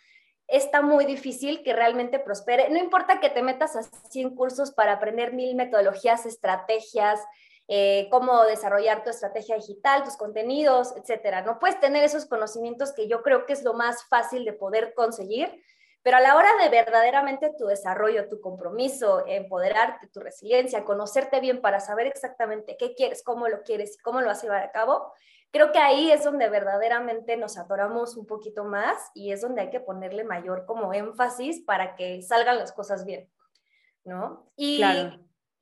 está 0.47 0.81
muy 0.81 1.05
difícil 1.05 1.63
que 1.63 1.73
realmente 1.73 2.19
prospere. 2.19 2.69
No 2.69 2.77
importa 2.77 3.19
que 3.19 3.29
te 3.29 3.43
metas 3.43 3.75
a 3.75 3.83
100 3.83 4.35
cursos 4.35 4.71
para 4.71 4.93
aprender 4.93 5.33
mil 5.33 5.55
metodologías, 5.55 6.25
estrategias, 6.25 7.19
eh, 7.67 8.07
cómo 8.09 8.43
desarrollar 8.45 9.03
tu 9.03 9.09
estrategia 9.09 9.57
digital, 9.57 10.03
tus 10.03 10.15
contenidos, 10.15 10.95
etcétera. 10.95 11.41
No 11.41 11.59
puedes 11.59 11.79
tener 11.81 12.03
esos 12.03 12.25
conocimientos 12.25 12.93
que 12.93 13.09
yo 13.09 13.21
creo 13.23 13.45
que 13.45 13.53
es 13.53 13.63
lo 13.63 13.73
más 13.73 14.05
fácil 14.05 14.45
de 14.45 14.53
poder 14.53 14.93
conseguir, 14.93 15.61
pero 16.07 16.19
a 16.19 16.21
la 16.21 16.37
hora 16.37 16.47
de 16.63 16.69
verdaderamente 16.69 17.51
tu 17.57 17.65
desarrollo, 17.65 18.29
tu 18.29 18.39
compromiso, 18.39 19.25
empoderarte, 19.27 20.07
tu 20.07 20.21
resiliencia, 20.21 20.85
conocerte 20.85 21.41
bien 21.41 21.59
para 21.59 21.81
saber 21.81 22.07
exactamente 22.07 22.77
qué 22.79 22.95
quieres, 22.95 23.21
cómo 23.25 23.49
lo 23.49 23.61
quieres 23.63 23.95
y 23.95 24.01
cómo 24.03 24.21
lo 24.21 24.27
vas 24.27 24.39
a 24.39 24.43
llevar 24.43 24.63
a 24.63 24.71
cabo, 24.71 25.11
creo 25.51 25.73
que 25.73 25.79
ahí 25.79 26.09
es 26.09 26.23
donde 26.23 26.47
verdaderamente 26.47 27.35
nos 27.35 27.57
atoramos 27.57 28.15
un 28.15 28.25
poquito 28.25 28.63
más 28.63 29.11
y 29.15 29.33
es 29.33 29.41
donde 29.41 29.63
hay 29.63 29.69
que 29.69 29.81
ponerle 29.81 30.23
mayor 30.23 30.65
como 30.65 30.93
énfasis 30.93 31.59
para 31.65 31.97
que 31.97 32.21
salgan 32.21 32.57
las 32.57 32.71
cosas 32.71 33.03
bien, 33.03 33.29
¿no? 34.05 34.49
Y, 34.55 34.81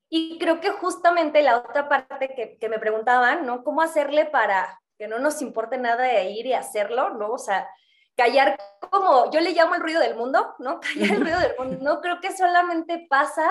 y 0.10 0.38
creo 0.38 0.62
que 0.62 0.70
justamente 0.70 1.42
la 1.42 1.58
otra 1.58 1.90
parte 1.90 2.36
que, 2.36 2.60
que 2.60 2.70
me 2.70 2.78
preguntaban, 2.78 3.48
¿no? 3.48 3.64
¿Cómo 3.64 3.82
hacerle 3.82 4.26
para 4.28 4.80
que 5.00 5.08
no 5.08 5.18
nos 5.18 5.42
importe 5.42 5.80
nada 5.80 6.04
de 6.04 6.30
ir 6.30 6.46
y 6.46 6.54
hacerlo, 6.54 7.16
¿no? 7.16 7.32
O 7.32 7.40
sea, 7.40 7.68
callar 8.16 8.58
como, 8.90 9.30
yo 9.32 9.40
le 9.40 9.52
llamo 9.52 9.76
el 9.76 9.82
ruido 9.82 10.00
del 10.02 10.16
mundo, 10.16 10.56
¿no? 10.60 10.80
Callar 10.82 11.12
el 11.12 11.22
ruido 11.22 11.40
del 11.40 11.56
mundo, 11.58 11.78
no 11.82 12.02
creo 12.02 12.20
que 12.20 12.36
solamente 12.36 13.06
pasa 13.10 13.50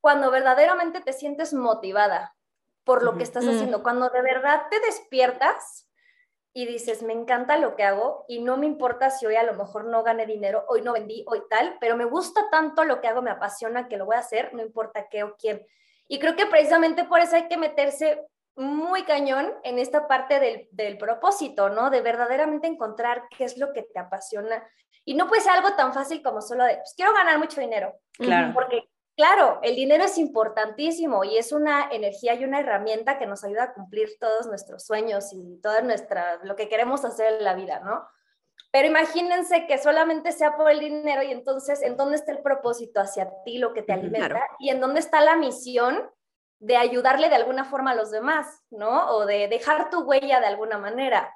cuando 0.00 0.30
verdaderamente 0.30 1.00
te 1.00 1.12
sientes 1.12 1.54
motivada, 1.54 2.36
por 2.84 3.02
lo 3.02 3.16
que 3.16 3.22
estás 3.22 3.46
haciendo. 3.46 3.82
Cuando 3.82 4.10
de 4.10 4.20
verdad 4.20 4.64
te 4.70 4.78
despiertas 4.80 5.88
y 6.52 6.66
dices, 6.66 7.02
me 7.02 7.14
encanta 7.14 7.56
lo 7.56 7.74
que 7.74 7.84
hago 7.84 8.26
y 8.28 8.42
no 8.42 8.56
me 8.58 8.66
importa 8.66 9.10
si 9.10 9.24
hoy 9.26 9.36
a 9.36 9.42
lo 9.42 9.54
mejor 9.54 9.86
no 9.86 10.02
gané 10.02 10.26
dinero, 10.26 10.64
hoy 10.68 10.82
no 10.82 10.92
vendí, 10.92 11.24
hoy 11.26 11.42
tal, 11.48 11.78
pero 11.80 11.96
me 11.96 12.04
gusta 12.04 12.48
tanto 12.50 12.84
lo 12.84 13.00
que 13.00 13.08
hago, 13.08 13.22
me 13.22 13.30
apasiona 13.30 13.88
que 13.88 13.96
lo 13.96 14.04
voy 14.04 14.16
a 14.16 14.20
hacer, 14.20 14.52
no 14.52 14.62
importa 14.62 15.08
qué 15.08 15.24
o 15.24 15.36
quién. 15.36 15.66
Y 16.06 16.18
creo 16.18 16.36
que 16.36 16.46
precisamente 16.46 17.04
por 17.04 17.20
eso 17.20 17.36
hay 17.36 17.48
que 17.48 17.56
meterse 17.56 18.22
muy 18.56 19.04
cañón 19.04 19.52
en 19.64 19.78
esta 19.78 20.06
parte 20.06 20.40
del, 20.40 20.68
del, 20.70 20.98
propósito, 20.98 21.68
¿no? 21.68 21.90
De 21.90 22.00
verdaderamente 22.00 22.66
encontrar 22.66 23.24
qué 23.36 23.44
es 23.44 23.58
lo 23.58 23.72
que 23.72 23.82
te 23.82 23.98
apasiona. 23.98 24.66
Y 25.04 25.14
no 25.14 25.28
puede 25.28 25.42
ser 25.42 25.52
algo 25.52 25.74
tan 25.74 25.92
fácil 25.92 26.22
como 26.22 26.40
solo 26.40 26.64
de, 26.64 26.76
pues 26.76 26.94
quiero 26.96 27.12
ganar 27.12 27.38
mucho 27.38 27.60
dinero. 27.60 27.94
Claro. 28.18 28.52
Porque 28.54 28.88
Claro, 29.16 29.60
el 29.62 29.76
dinero 29.76 30.04
es 30.04 30.18
importantísimo 30.18 31.22
y 31.22 31.36
es 31.36 31.52
una 31.52 31.88
energía 31.92 32.34
y 32.34 32.44
una 32.44 32.58
herramienta 32.58 33.16
que 33.16 33.26
nos 33.26 33.44
ayuda 33.44 33.64
a 33.64 33.72
cumplir 33.72 34.18
todos 34.18 34.46
nuestros 34.48 34.84
sueños 34.84 35.32
y 35.32 35.60
todo 35.62 35.80
nuestra, 35.82 36.40
lo 36.42 36.56
que 36.56 36.68
queremos 36.68 37.04
hacer 37.04 37.34
en 37.34 37.44
la 37.44 37.54
vida, 37.54 37.78
¿no? 37.78 38.08
Pero 38.72 38.88
imagínense 38.88 39.68
que 39.68 39.78
solamente 39.78 40.32
sea 40.32 40.56
por 40.56 40.68
el 40.68 40.80
dinero 40.80 41.22
y 41.22 41.30
entonces, 41.30 41.80
¿en 41.82 41.96
dónde 41.96 42.16
está 42.16 42.32
el 42.32 42.42
propósito 42.42 43.00
hacia 43.00 43.30
ti, 43.44 43.58
lo 43.58 43.72
que 43.72 43.82
te 43.82 43.92
alimenta? 43.92 44.48
Y 44.58 44.70
en 44.70 44.80
dónde 44.80 44.98
está 44.98 45.20
la 45.20 45.36
misión 45.36 46.10
de 46.58 46.76
ayudarle 46.76 47.28
de 47.28 47.34
alguna 47.36 47.64
forma 47.64 47.92
a 47.92 47.94
los 47.94 48.10
demás, 48.10 48.62
¿no? 48.70 49.08
O 49.10 49.26
de 49.26 49.48
dejar 49.48 49.90
tu 49.90 50.00
huella 50.02 50.40
de 50.40 50.46
alguna 50.46 50.78
manera 50.78 51.34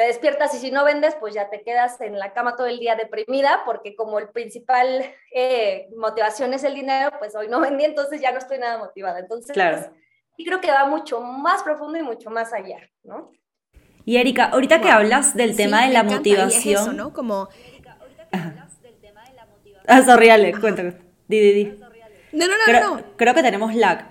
te 0.00 0.06
despiertas 0.06 0.54
y 0.54 0.58
si 0.58 0.70
no 0.70 0.82
vendes, 0.82 1.14
pues 1.20 1.34
ya 1.34 1.50
te 1.50 1.62
quedas 1.62 2.00
en 2.00 2.18
la 2.18 2.32
cama 2.32 2.56
todo 2.56 2.66
el 2.66 2.78
día 2.78 2.96
deprimida, 2.96 3.64
porque 3.66 3.94
como 3.94 4.18
el 4.18 4.30
principal 4.30 5.04
eh, 5.30 5.90
motivación 5.94 6.54
es 6.54 6.64
el 6.64 6.74
dinero, 6.74 7.10
pues 7.18 7.36
hoy 7.36 7.48
no 7.48 7.60
vendí, 7.60 7.84
entonces 7.84 8.18
ya 8.18 8.32
no 8.32 8.38
estoy 8.38 8.58
nada 8.58 8.78
motivada. 8.78 9.18
Entonces, 9.18 9.52
claro. 9.52 9.92
sí 10.38 10.44
creo 10.46 10.62
que 10.62 10.70
va 10.70 10.86
mucho 10.86 11.20
más 11.20 11.62
profundo 11.62 11.98
y 11.98 12.02
mucho 12.02 12.30
más 12.30 12.54
allá, 12.54 12.78
¿no? 13.02 13.30
Y 14.06 14.16
Erika, 14.16 14.46
ahorita 14.46 14.80
que 14.80 14.88
hablas 14.88 15.34
del 15.34 15.54
tema 15.54 15.84
de 15.84 15.92
la 15.92 16.02
motivación... 16.02 16.82
eso, 16.82 16.92
¿no? 16.94 17.12
Como... 17.12 17.50
Ah, 19.86 20.00
sorry, 20.00 20.30
Ale, 20.30 20.58
cuéntame. 20.58 20.94
Di, 21.28 21.40
di, 21.40 21.52
di. 21.52 21.64
No, 22.32 22.46
no, 22.46 22.56
no, 22.56 22.64
creo, 22.64 22.96
no. 22.96 23.02
Creo 23.16 23.34
que 23.34 23.42
tenemos 23.42 23.74
lag. 23.74 24.09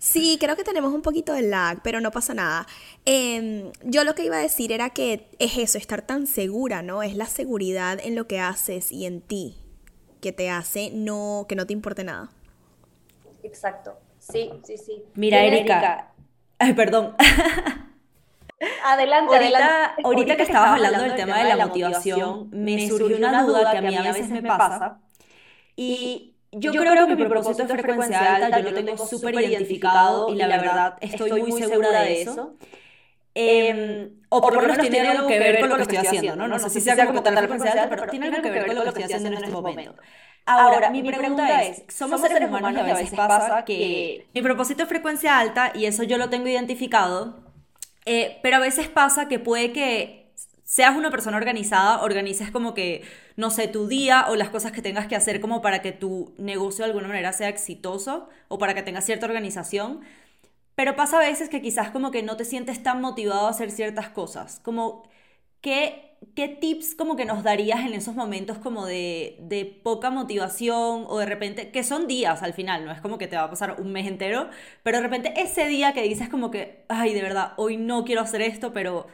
Sí, 0.00 0.38
creo 0.40 0.56
que 0.56 0.64
tenemos 0.64 0.94
un 0.94 1.02
poquito 1.02 1.34
de 1.34 1.42
lag, 1.42 1.82
pero 1.82 2.00
no 2.00 2.10
pasa 2.10 2.32
nada. 2.32 2.66
Em, 3.04 3.70
yo 3.84 4.02
lo 4.02 4.14
que 4.14 4.24
iba 4.24 4.36
a 4.36 4.40
decir 4.40 4.72
era 4.72 4.88
que 4.90 5.28
es 5.38 5.58
eso, 5.58 5.76
estar 5.76 6.00
tan 6.00 6.26
segura, 6.26 6.80
¿no? 6.80 7.02
Es 7.02 7.14
la 7.14 7.26
seguridad 7.26 7.98
en 8.02 8.14
lo 8.14 8.26
que 8.26 8.40
haces 8.40 8.92
y 8.92 9.04
en 9.04 9.20
ti 9.20 9.58
que 10.22 10.32
te 10.32 10.48
hace 10.48 10.90
no, 10.90 11.44
que 11.50 11.54
no 11.54 11.66
te 11.66 11.74
importe 11.74 12.02
nada. 12.02 12.30
Exacto. 13.42 13.98
Sí, 14.18 14.50
sí, 14.64 14.78
sí. 14.78 15.04
Mira, 15.14 15.44
Erika. 15.44 16.12
Ay, 16.58 16.72
perdón. 16.72 17.14
Adelante, 18.84 19.36
adelante. 19.36 20.02
Ahorita 20.04 20.36
que 20.36 20.42
estabas 20.42 20.72
hablando 20.72 21.02
del 21.02 21.14
tema 21.14 21.38
de 21.38 21.54
la 21.54 21.66
motivación, 21.66 22.48
me 22.52 22.88
surgió 22.88 23.16
una 23.16 23.42
duda 23.44 23.70
que 23.70 23.78
a 23.78 23.82
mí 23.82 23.96
a 23.96 24.02
veces 24.02 24.30
me 24.30 24.42
pasa. 24.42 25.00
Y 25.76 26.36
yo, 26.52 26.72
creo, 26.72 27.06
que 27.06 27.16
mi 27.16 27.24
propósito 27.26 27.64
de 27.64 27.82
frecuencia 27.82 28.36
alta 28.36 28.60
yo 28.60 28.70
lo 28.70 28.84
tengo 28.84 29.06
súper 29.06 29.34
identificado 29.34 30.32
y 30.32 30.36
la 30.36 30.46
verdad 30.48 30.98
estoy 31.00 31.42
muy 31.42 31.62
segura 31.62 32.02
de 32.02 32.22
eso. 32.22 32.54
Em, 33.32 34.10
o 34.28 34.40
por 34.40 34.54
lo 34.54 34.60
menos 34.60 34.78
tiene 34.78 35.00
algo 35.00 35.28
que 35.28 35.38
ver 35.38 35.60
con 35.60 35.68
lo 35.68 35.76
que 35.76 35.82
estoy 35.82 35.98
haciendo, 35.98 36.36
¿no? 36.36 36.48
No 36.48 36.58
sé 36.58 36.68
si 36.70 36.80
sea 36.80 37.06
como 37.06 37.22
tal 37.22 37.36
frecuencia 37.38 37.72
alta, 37.72 37.88
pero 37.88 38.10
tiene 38.10 38.26
algo 38.26 38.42
que 38.42 38.50
ver 38.50 38.66
con 38.66 38.76
lo 38.76 38.82
que 38.82 38.88
estoy 38.88 39.04
haciendo 39.04 39.28
en 39.28 39.44
este 39.44 39.50
momento. 39.50 39.94
Ahora, 40.46 40.90
mi 40.90 41.02
pregunta 41.02 41.62
es, 41.62 41.84
somos 41.88 42.20
seres 42.20 42.48
humanos 42.48 42.72
y 42.72 42.90
a 42.90 42.94
veces 42.94 43.10
pasa 43.16 43.64
que 43.64 44.26
mi 44.34 44.42
propósito 44.42 44.82
es 44.82 44.88
frecuencia 44.88 45.38
alta 45.38 45.72
y 45.74 45.86
eso 45.86 46.02
yo 46.02 46.18
lo 46.18 46.28
tengo 46.28 46.48
identificado, 46.48 47.38
eh, 48.04 48.38
pero 48.42 48.56
a 48.56 48.60
veces 48.60 48.88
pasa 48.88 49.28
que 49.28 49.38
puede 49.38 49.72
que 49.72 50.19
seas 50.70 50.96
una 50.96 51.10
persona 51.10 51.36
organizada, 51.36 52.00
organices 52.02 52.52
como 52.52 52.74
que, 52.74 53.02
no 53.36 53.50
sé, 53.50 53.66
tu 53.66 53.88
día 53.88 54.26
o 54.28 54.36
las 54.36 54.50
cosas 54.50 54.70
que 54.70 54.82
tengas 54.82 55.08
que 55.08 55.16
hacer 55.16 55.40
como 55.40 55.62
para 55.62 55.82
que 55.82 55.90
tu 55.90 56.32
negocio 56.38 56.84
de 56.84 56.92
alguna 56.92 57.08
manera 57.08 57.32
sea 57.32 57.48
exitoso 57.48 58.28
o 58.46 58.58
para 58.58 58.72
que 58.74 58.82
tengas 58.84 59.04
cierta 59.04 59.26
organización. 59.26 60.00
Pero 60.76 60.96
pasa 60.96 61.18
a 61.18 61.20
veces 61.20 61.48
que 61.48 61.62
quizás 61.62 61.90
como 61.90 62.10
que 62.12 62.22
no 62.22 62.36
te 62.36 62.44
sientes 62.44 62.82
tan 62.82 63.00
motivado 63.00 63.46
a 63.46 63.50
hacer 63.50 63.70
ciertas 63.72 64.10
cosas. 64.10 64.60
Como, 64.60 65.08
¿qué, 65.60 66.16
qué 66.36 66.48
tips 66.48 66.94
como 66.94 67.16
que 67.16 67.24
nos 67.24 67.42
darías 67.42 67.80
en 67.80 67.94
esos 67.94 68.14
momentos 68.14 68.58
como 68.58 68.86
de, 68.86 69.38
de 69.40 69.64
poca 69.66 70.10
motivación 70.10 71.04
o 71.08 71.18
de 71.18 71.26
repente, 71.26 71.70
que 71.72 71.84
son 71.84 72.06
días 72.06 72.42
al 72.44 72.54
final, 72.54 72.84
no 72.84 72.92
es 72.92 73.00
como 73.00 73.18
que 73.18 73.28
te 73.28 73.36
va 73.36 73.44
a 73.44 73.50
pasar 73.50 73.80
un 73.80 73.92
mes 73.92 74.06
entero, 74.06 74.50
pero 74.84 74.98
de 74.98 75.02
repente 75.04 75.34
ese 75.36 75.66
día 75.68 75.92
que 75.94 76.02
dices 76.02 76.28
como 76.28 76.50
que, 76.52 76.84
ay, 76.88 77.14
de 77.14 77.22
verdad, 77.22 77.54
hoy 77.56 77.76
no 77.76 78.04
quiero 78.04 78.22
hacer 78.22 78.42
esto, 78.42 78.72
pero 78.72 79.08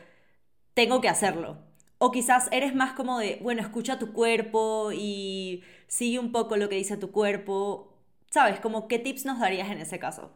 tengo 0.76 1.00
que 1.00 1.09
hacerlo. 1.09 1.56
O 1.99 2.12
quizás 2.12 2.49
eres 2.52 2.75
más 2.75 2.92
como 2.92 3.18
de, 3.18 3.38
bueno, 3.40 3.62
escucha 3.62 3.99
tu 3.99 4.12
cuerpo 4.12 4.90
y 4.92 5.64
sigue 5.87 6.18
un 6.18 6.30
poco 6.30 6.56
lo 6.56 6.68
que 6.68 6.76
dice 6.76 6.99
tu 6.99 7.11
cuerpo. 7.11 7.95
¿Sabes? 8.30 8.61
Como 8.61 8.87
qué 8.87 8.99
tips 8.99 9.25
nos 9.25 9.40
darías 9.40 9.71
en 9.71 9.78
ese 9.78 9.99
caso. 9.99 10.30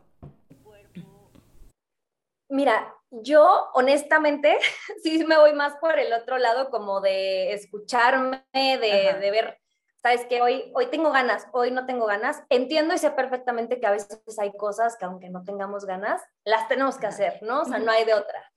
Mira, 2.48 2.94
yo 3.10 3.68
honestamente 3.74 4.56
sí 5.02 5.24
me 5.26 5.36
voy 5.36 5.52
más 5.52 5.76
por 5.76 5.98
el 5.98 6.12
otro 6.14 6.38
lado 6.38 6.70
como 6.70 7.02
de 7.02 7.52
escucharme, 7.52 8.42
de, 8.54 9.18
de 9.20 9.30
ver, 9.30 9.60
sabes 10.02 10.24
que 10.24 10.40
hoy, 10.40 10.72
hoy 10.74 10.86
tengo 10.86 11.12
ganas, 11.12 11.48
hoy 11.52 11.70
no 11.70 11.84
tengo 11.84 12.06
ganas. 12.06 12.42
Entiendo 12.48 12.94
y 12.94 12.98
sé 12.98 13.10
perfectamente 13.10 13.78
que 13.78 13.86
a 13.86 13.90
veces 13.90 14.22
hay 14.38 14.56
cosas 14.56 14.96
que 14.96 15.04
aunque 15.04 15.28
no 15.28 15.44
tengamos 15.44 15.84
ganas, 15.84 16.22
las 16.44 16.66
tenemos 16.66 16.96
que 16.96 17.08
hacer, 17.08 17.42
¿no? 17.42 17.60
O 17.60 17.64
sea, 17.66 17.78
no 17.78 17.92
hay 17.92 18.06
de 18.06 18.14
otra. 18.14 18.50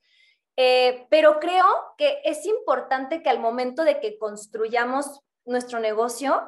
Eh, 0.56 1.06
pero 1.10 1.40
creo 1.40 1.66
que 1.98 2.20
es 2.24 2.46
importante 2.46 3.22
que 3.22 3.30
al 3.30 3.40
momento 3.40 3.84
de 3.84 4.00
que 4.00 4.18
construyamos 4.18 5.20
nuestro 5.44 5.80
negocio, 5.80 6.42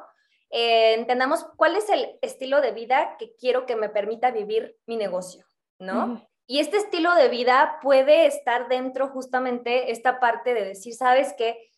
eh, 0.49 0.93
entendamos 0.93 1.45
cuál 1.57 1.75
es 1.75 1.89
el 1.89 2.17
estilo 2.21 2.61
de 2.61 2.71
vida 2.71 3.17
que 3.19 3.35
quiero 3.35 3.65
que 3.65 3.75
me 3.75 3.89
permita 3.89 4.31
vivir 4.31 4.77
mi 4.85 4.95
negocio, 4.95 5.45
¿no? 5.79 6.25
Y 6.45 6.59
este 6.59 6.77
estilo 6.77 7.13
de 7.15 7.27
vida 7.27 7.79
puede 7.81 8.25
estar 8.25 8.69
dentro 8.69 9.09
justamente 9.09 9.91
esta 9.91 10.21
parte 10.21 10.53
de 10.53 10.63
decir, 10.63 10.93
sabes 10.93 11.33
que 11.33 11.69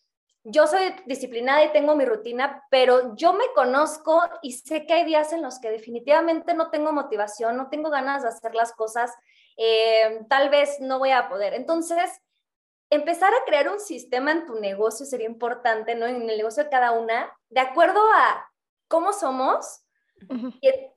yo 0.43 0.67
soy 0.67 0.95
disciplinada 1.05 1.63
y 1.63 1.71
tengo 1.71 1.95
mi 1.95 2.05
rutina, 2.05 2.63
pero 2.69 3.15
yo 3.15 3.33
me 3.33 3.45
conozco 3.55 4.21
y 4.41 4.53
sé 4.53 4.85
que 4.85 4.93
hay 4.93 5.05
días 5.05 5.33
en 5.33 5.41
los 5.41 5.59
que 5.59 5.71
definitivamente 5.71 6.53
no 6.53 6.69
tengo 6.69 6.93
motivación, 6.93 7.57
no 7.57 7.69
tengo 7.69 7.89
ganas 7.89 8.21
de 8.21 8.29
hacer 8.29 8.55
las 8.55 8.71
cosas 8.73 9.11
eh, 9.61 10.25
tal 10.29 10.49
vez 10.49 10.79
no 10.79 10.99
voy 10.99 11.11
a 11.11 11.27
poder. 11.27 11.53
Entonces, 11.53 12.21
empezar 12.89 13.33
a 13.33 13.45
crear 13.45 13.67
un 13.67 13.79
sistema 13.81 14.31
en 14.31 14.45
tu 14.45 14.55
negocio 14.55 15.05
sería 15.05 15.27
importante, 15.27 15.95
¿no? 15.95 16.05
En 16.05 16.29
el 16.29 16.37
negocio 16.37 16.63
de 16.63 16.69
cada 16.69 16.93
una, 16.93 17.29
de 17.49 17.59
acuerdo 17.59 17.99
a 18.13 18.49
cómo 18.87 19.11
somos 19.11 19.83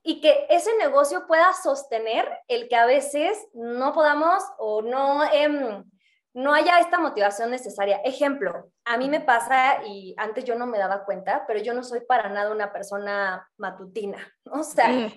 y, 0.04 0.20
que 0.20 0.46
ese 0.48 0.76
negocio 0.78 1.26
pueda 1.26 1.52
sostener 1.52 2.28
el 2.46 2.68
que 2.68 2.76
a 2.76 2.86
veces 2.86 3.36
no 3.52 3.92
podamos 3.92 4.42
o 4.58 4.82
no, 4.82 5.24
em, 5.32 5.84
no 6.32 6.54
haya 6.54 6.78
esta 6.78 6.98
motivación 6.98 7.50
necesaria. 7.50 8.00
Ejemplo, 8.04 8.70
a 8.84 8.96
mí 8.96 9.08
me 9.08 9.20
pasa, 9.20 9.84
y 9.84 10.14
antes 10.18 10.44
yo 10.44 10.54
no 10.54 10.66
me 10.66 10.78
daba 10.78 11.04
cuenta, 11.04 11.44
pero 11.46 11.60
yo 11.60 11.74
no 11.74 11.82
soy 11.82 12.00
para 12.00 12.30
nada 12.30 12.52
una 12.52 12.72
persona 12.72 13.48
matutina, 13.56 14.18
¿no? 14.44 14.60
O 14.60 14.64
sea, 14.64 15.10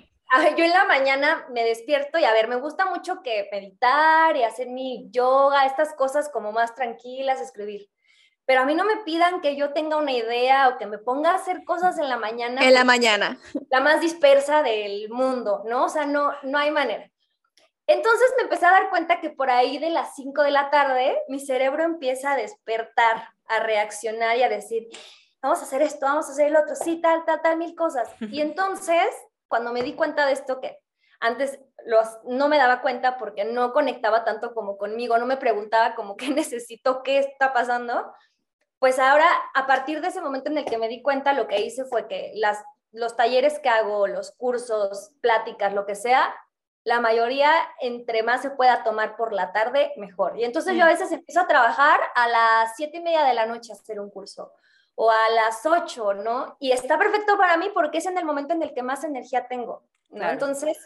yo 0.58 0.64
en 0.64 0.72
la 0.72 0.86
mañana 0.86 1.46
me 1.52 1.64
despierto 1.64 2.18
y 2.18 2.26
a 2.26 2.34
ver, 2.34 2.48
me 2.48 2.56
gusta 2.56 2.86
mucho 2.86 3.22
que 3.22 3.48
meditar 3.52 4.36
y 4.36 4.44
hacer 4.44 4.70
mi 4.70 5.08
yoga, 5.12 5.66
estas 5.66 5.94
cosas 5.94 6.30
como 6.30 6.52
más 6.52 6.76
tranquilas, 6.76 7.42
escribir. 7.42 7.90
Pero 8.46 8.62
a 8.62 8.66
mí 8.66 8.76
no 8.76 8.86
me 8.86 8.98
pidan 8.98 9.42
que 9.42 9.56
yo 9.56 9.74
tenga 9.74 9.98
una 9.98 10.12
idea 10.12 10.70
o 10.70 10.78
que 10.78 10.86
me 10.86 11.00
ponga 11.00 11.32
a 11.32 11.36
hacer 11.36 11.64
cosas 11.64 11.98
en 11.98 12.10
la 12.10 12.18
mañana. 12.18 12.64
En 12.64 12.74
la 12.74 12.84
mañana. 12.84 13.40
La 13.70 13.80
más 13.80 14.02
dispersa 14.02 14.62
del 14.62 15.10
mundo, 15.10 15.64
¿no? 15.66 15.86
O 15.86 15.90
sea, 15.90 16.06
no, 16.06 16.32
no 16.44 16.58
hay 16.58 16.70
manera. 16.70 17.10
Entonces 17.88 18.34
me 18.38 18.44
empecé 18.44 18.66
a 18.66 18.72
dar 18.72 18.90
cuenta 18.90 19.20
que 19.20 19.30
por 19.30 19.50
ahí 19.50 19.78
de 19.78 19.90
las 19.90 20.16
5 20.16 20.44
de 20.44 20.52
la 20.52 20.70
tarde 20.70 21.18
mi 21.28 21.40
cerebro 21.40 21.84
empieza 21.84 22.32
a 22.32 22.36
despertar, 22.36 23.30
a 23.48 23.60
reaccionar 23.60 24.38
y 24.38 24.44
a 24.44 24.50
decir, 24.50 24.88
vamos 25.42 25.60
a 25.60 25.64
hacer 25.64 25.82
esto, 25.84 26.06
vamos 26.06 26.28
a 26.28 26.32
hacer 26.32 26.48
el 26.48 26.56
otro, 26.56 26.76
sí, 26.76 27.00
tal, 27.00 27.26
tal, 27.26 27.42
tal, 27.42 27.58
mil 27.58 27.76
cosas. 27.76 28.10
Y 28.32 28.42
entonces 28.42 29.08
cuando 29.48 29.72
me 29.72 29.84
di 29.84 29.94
cuenta 29.94 30.26
de 30.26 30.34
esto, 30.34 30.60
que 30.60 30.80
antes 31.20 31.60
los, 31.86 32.08
no 32.26 32.48
me 32.48 32.58
daba 32.58 32.82
cuenta 32.82 33.18
porque 33.18 33.46
no 33.46 33.74
conectaba 33.74 34.24
tanto 34.24 34.54
como 34.54 34.78
conmigo, 34.78 35.18
no 35.18 35.26
me 35.26 35.38
preguntaba 35.38 35.96
como 35.96 36.18
qué 36.18 36.30
necesito, 36.30 37.04
qué 37.04 37.20
está 37.20 37.54
pasando, 37.54 38.14
pues 38.80 39.00
ahora 39.00 39.28
a 39.54 39.68
partir 39.68 40.02
de 40.02 40.10
ese 40.10 40.22
momento 40.22 40.50
en 40.50 40.58
el 40.58 40.66
que 40.66 40.78
me 40.78 40.88
di 40.88 41.02
cuenta, 41.02 41.34
lo 41.34 41.48
que 41.48 41.62
hice 41.62 41.86
fue 41.86 42.08
que 42.08 42.32
las, 42.36 42.64
los 42.92 43.16
talleres 43.16 43.60
que 43.60 43.70
hago, 43.70 44.08
los 44.08 44.32
cursos, 44.32 45.12
pláticas, 45.22 45.74
lo 45.74 45.86
que 45.86 45.96
sea, 45.96 46.36
la 46.84 47.00
mayoría, 47.00 47.52
entre 47.80 48.22
más 48.22 48.44
se 48.44 48.52
pueda 48.52 48.84
tomar 48.84 49.16
por 49.16 49.34
la 49.34 49.52
tarde, 49.52 49.92
mejor. 49.98 50.38
Y 50.38 50.44
entonces 50.44 50.76
yo 50.76 50.84
a 50.84 50.90
veces 50.90 51.12
empiezo 51.12 51.40
a 51.40 51.48
trabajar 51.48 52.00
a 52.14 52.28
las 52.28 52.76
siete 52.76 52.98
y 52.98 53.02
media 53.02 53.24
de 53.24 53.34
la 53.34 53.48
noche 53.48 53.72
a 53.72 53.76
hacer 53.76 54.00
un 54.00 54.12
curso 54.12 54.52
o 54.96 55.12
a 55.12 55.30
las 55.30 55.66
8, 55.66 56.14
¿no? 56.16 56.56
Y 56.60 56.72
está 56.72 56.98
perfecto 56.98 57.38
para 57.38 57.58
mí 57.58 57.70
porque 57.74 57.98
es 57.98 58.06
en 58.06 58.18
el 58.18 58.26
momento 58.26 58.54
en 58.54 58.64
el 58.64 58.74
que 58.74 58.82
más 58.82 59.04
energía 59.04 59.48
tengo, 59.48 59.84
¿no? 60.10 60.30
Entonces, 60.30 60.78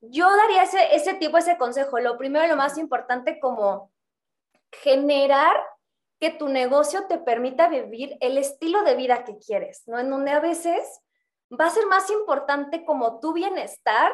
yo 0.00 0.34
daría 0.36 0.62
ese, 0.62 0.94
ese 0.94 1.14
tipo, 1.14 1.38
ese 1.38 1.56
consejo. 1.56 1.98
Lo 1.98 2.18
primero 2.18 2.44
y 2.44 2.48
lo 2.48 2.56
más 2.56 2.76
importante 2.78 3.40
como 3.40 3.90
generar 4.70 5.56
que 6.20 6.30
tu 6.30 6.48
negocio 6.48 7.06
te 7.06 7.18
permita 7.18 7.68
vivir 7.68 8.16
el 8.20 8.38
estilo 8.38 8.82
de 8.82 8.94
vida 8.94 9.24
que 9.24 9.38
quieres, 9.38 9.82
¿no? 9.86 9.98
En 9.98 10.10
donde 10.10 10.30
a 10.30 10.40
veces 10.40 11.02
va 11.50 11.66
a 11.66 11.70
ser 11.70 11.86
más 11.86 12.10
importante 12.10 12.84
como 12.84 13.20
tu 13.20 13.32
bienestar 13.32 14.12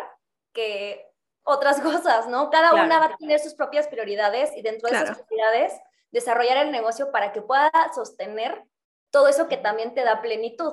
que 0.53 1.07
otras 1.43 1.81
cosas, 1.81 2.29
¿no? 2.29 2.51
Cada 2.51 2.75
una 2.75 2.99
va 2.99 3.07
a 3.07 3.17
tener 3.17 3.41
sus 3.41 3.55
propias 3.55 3.89
prioridades 3.89 4.57
y 4.57 4.63
dentro 4.63 4.89
de 4.89 4.97
esas 4.97 5.23
prioridades 5.23 5.73
desarrollar 6.11 6.59
el 6.59 6.73
negocio 6.73 7.11
para 7.11 7.33
que 7.33 7.43
pueda 7.43 7.71
sostener 7.95 8.65
todo 9.12 9.28
eso 9.28 9.47
que 9.47 9.57
también 9.57 9.95
te 9.95 10.02
da 10.02 10.21
plenitud. 10.21 10.73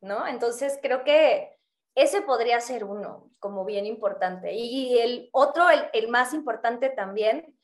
¿no? 0.00 0.26
Entonces 0.26 0.78
creo 0.82 1.04
que 1.04 1.56
ese 1.94 2.22
podría 2.22 2.60
ser 2.60 2.84
uno, 2.84 3.30
como 3.38 3.64
bien 3.64 3.86
importante. 3.86 4.52
Y 4.54 4.98
el 4.98 5.28
otro, 5.32 5.64
el, 5.92 6.08
más 6.08 6.32
importante 6.32 6.88
también, 6.88 7.56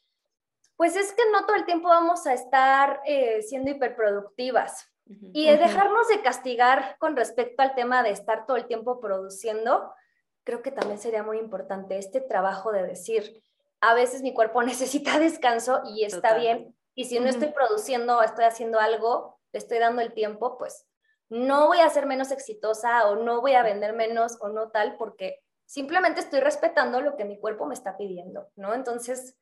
pues 0.77 0.97
es 0.97 1.13
que 1.13 1.23
no 1.33 1.47
todo 1.47 1.57
el 1.57 1.65
tiempo 1.65 1.89
vamos 1.89 2.27
a 2.27 2.35
estar 2.35 3.01
eh, 3.07 3.43
siendo 3.43 3.71
hiperproductivas. 3.71 4.91
Y 5.09 5.47
dejarnos 5.47 6.09
de 6.09 6.21
castigar 6.21 6.97
con 6.99 7.15
respecto 7.15 7.63
al 7.63 7.77
tema 7.77 8.03
de 8.03 8.11
estar 8.11 8.45
todo 8.45 8.57
el 8.57 8.67
tiempo 8.67 8.99
produciendo, 8.99 9.95
creo 10.43 10.63
que 10.63 10.73
también 10.73 10.99
sería 10.99 11.23
muy 11.23 11.39
importante 11.39 11.97
este 11.97 12.21
trabajo 12.21 12.73
de 12.73 12.83
decir, 12.83 13.41
a 13.81 13.95
veces 13.95 14.23
mi 14.23 14.35
cuerpo 14.35 14.63
necesita 14.65 15.21
descanso 15.21 15.83
y 15.85 16.05
está 16.05 16.37
bien, 16.37 16.75
y 16.97 17.05
si 17.05 17.21
no 17.21 17.29
estoy 17.29 17.53
produciendo 17.53 18.19
o 18.19 18.23
estoy 18.23 18.47
haciendo 18.47 18.81
algo, 18.81 19.36
le 19.53 19.59
estoy 19.59 19.79
dando 19.79 20.03
el 20.03 20.13
tiempo, 20.13 20.59
pues 20.59 20.87
no 21.29 21.67
voy 21.67 21.81
a 21.81 21.91
ser 21.91 22.07
menos 22.07 22.31
exitosa 22.31 23.07
o 23.09 23.17
no 23.17 23.41
voy 23.41 23.55
a 23.55 23.63
vender 23.63 23.95
menos 23.95 24.37
o 24.41 24.49
no 24.49 24.71
tal, 24.71 24.97
porque 24.97 25.41
simplemente 25.65 26.21
estoy 26.21 26.41
respetando 26.41 27.01
lo 27.01 27.17
que 27.17 27.25
mi 27.25 27.39
cuerpo 27.39 27.67
me 27.67 27.75
está 27.75 27.97
pidiendo, 27.97 28.49
¿no? 28.55 28.75
Entonces, 28.75 29.37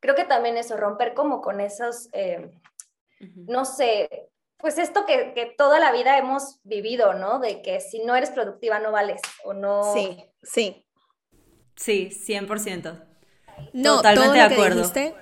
creo 0.00 0.14
que 0.14 0.24
también 0.24 0.56
eso, 0.56 0.76
romper 0.76 1.14
como 1.14 1.40
con 1.40 1.60
esos, 1.60 2.08
eh, 2.12 2.50
no 3.34 3.64
sé, 3.64 4.30
pues 4.58 4.78
esto 4.78 5.04
que, 5.06 5.34
que, 5.34 5.46
toda 5.46 5.80
la 5.80 5.92
vida 5.92 6.16
hemos 6.16 6.60
vivido, 6.62 7.14
¿no? 7.14 7.40
De 7.40 7.62
que 7.62 7.80
si 7.80 8.04
no 8.04 8.14
eres 8.14 8.30
productiva 8.30 8.78
no 8.78 8.92
vales 8.92 9.20
o 9.44 9.52
no... 9.52 9.92
Sí, 9.92 10.24
sí. 10.42 10.86
Sí, 11.76 12.10
100%. 12.10 13.04
No, 13.72 13.96
Totalmente 13.96 14.14
todo 14.14 14.26
lo 14.26 14.32
de 14.32 14.40
acuerdo. 14.40 14.92
Que 14.92 15.00
dijiste, 15.00 15.14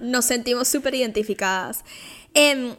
nos 0.00 0.24
sentimos 0.24 0.68
súper 0.68 0.94
identificadas. 0.94 1.84
Em, 2.34 2.76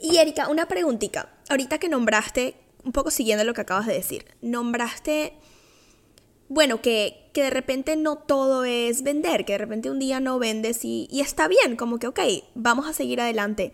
y 0.00 0.16
Erika, 0.16 0.48
una 0.48 0.66
preguntita. 0.66 1.32
Ahorita 1.48 1.78
que 1.78 1.88
nombraste, 1.88 2.56
un 2.84 2.92
poco 2.92 3.10
siguiendo 3.10 3.44
lo 3.44 3.54
que 3.54 3.62
acabas 3.62 3.86
de 3.86 3.94
decir, 3.94 4.24
nombraste, 4.42 5.34
bueno, 6.48 6.80
que, 6.80 7.30
que 7.32 7.42
de 7.42 7.50
repente 7.50 7.96
no 7.96 8.16
todo 8.16 8.64
es 8.64 9.02
vender, 9.02 9.44
que 9.44 9.52
de 9.52 9.58
repente 9.58 9.90
un 9.90 9.98
día 9.98 10.20
no 10.20 10.38
vendes 10.38 10.84
y, 10.84 11.08
y 11.10 11.20
está 11.20 11.48
bien, 11.48 11.76
como 11.76 11.98
que, 11.98 12.06
ok, 12.06 12.20
vamos 12.54 12.86
a 12.86 12.92
seguir 12.92 13.20
adelante. 13.20 13.72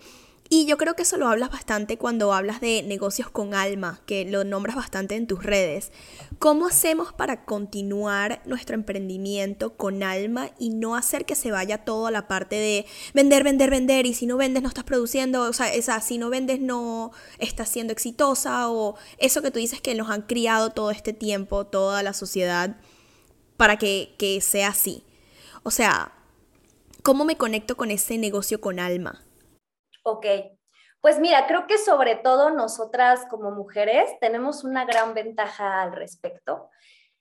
Y 0.55 0.67
yo 0.67 0.77
creo 0.77 0.95
que 0.95 1.05
eso 1.05 1.17
lo 1.17 1.29
hablas 1.29 1.51
bastante 1.51 1.97
cuando 1.97 2.35
hablas 2.35 2.61
de 2.61 2.83
negocios 2.83 3.31
con 3.31 3.55
alma, 3.55 4.03
que 4.05 4.27
lo 4.27 4.45
nombras 4.45 4.77
bastante 4.77 5.17
en 5.17 5.27
tus 5.27 5.43
redes. 5.43 5.93
¿Cómo 6.39 6.67
hacemos 6.67 7.11
para 7.15 7.47
continuar 7.47 8.43
nuestro 8.45 8.75
emprendimiento 8.75 9.79
con 9.79 10.03
alma 10.03 10.51
y 10.59 10.69
no 10.69 10.95
hacer 10.95 11.25
que 11.25 11.37
se 11.37 11.51
vaya 11.51 11.87
todo 11.87 12.07
a 12.07 12.11
la 12.11 12.29
parte 12.29 12.57
de 12.57 12.85
vender, 13.15 13.45
vender, 13.45 13.71
vender 13.71 14.05
y 14.05 14.13
si 14.13 14.27
no 14.27 14.37
vendes 14.37 14.63
no 14.63 14.69
estás 14.69 14.85
produciendo, 14.85 15.41
o 15.41 15.55
sea, 15.55 15.73
esa, 15.73 15.99
si 16.03 16.19
no 16.19 16.29
vendes 16.29 16.61
no 16.61 17.13
estás 17.39 17.71
siendo 17.71 17.95
exitosa 17.95 18.69
o 18.69 18.97
eso 19.17 19.41
que 19.41 19.53
tú 19.53 19.59
dices 19.59 19.81
que 19.81 19.95
nos 19.95 20.11
han 20.11 20.21
criado 20.21 20.69
todo 20.69 20.91
este 20.91 21.15
tiempo, 21.15 21.65
toda 21.65 22.03
la 22.03 22.13
sociedad, 22.13 22.77
para 23.57 23.79
que, 23.79 24.15
que 24.19 24.39
sea 24.43 24.69
así? 24.69 25.03
O 25.63 25.71
sea, 25.71 26.13
¿cómo 27.03 27.25
me 27.25 27.39
conecto 27.39 27.75
con 27.75 27.91
ese 27.91 28.19
negocio 28.19 28.61
con 28.61 28.81
alma? 28.81 29.23
Ok, 30.03 30.27
pues 31.01 31.19
mira, 31.19 31.47
creo 31.47 31.67
que 31.67 31.79
sobre 31.79 32.17
todo 32.17 32.51
nosotras 32.51 33.27
como 33.29 33.51
mujeres 33.51 34.09
tenemos 34.21 34.63
una 34.63 34.85
gran 34.85 35.15
ventaja 35.15 35.83
al 35.83 35.93
respecto 35.93 36.71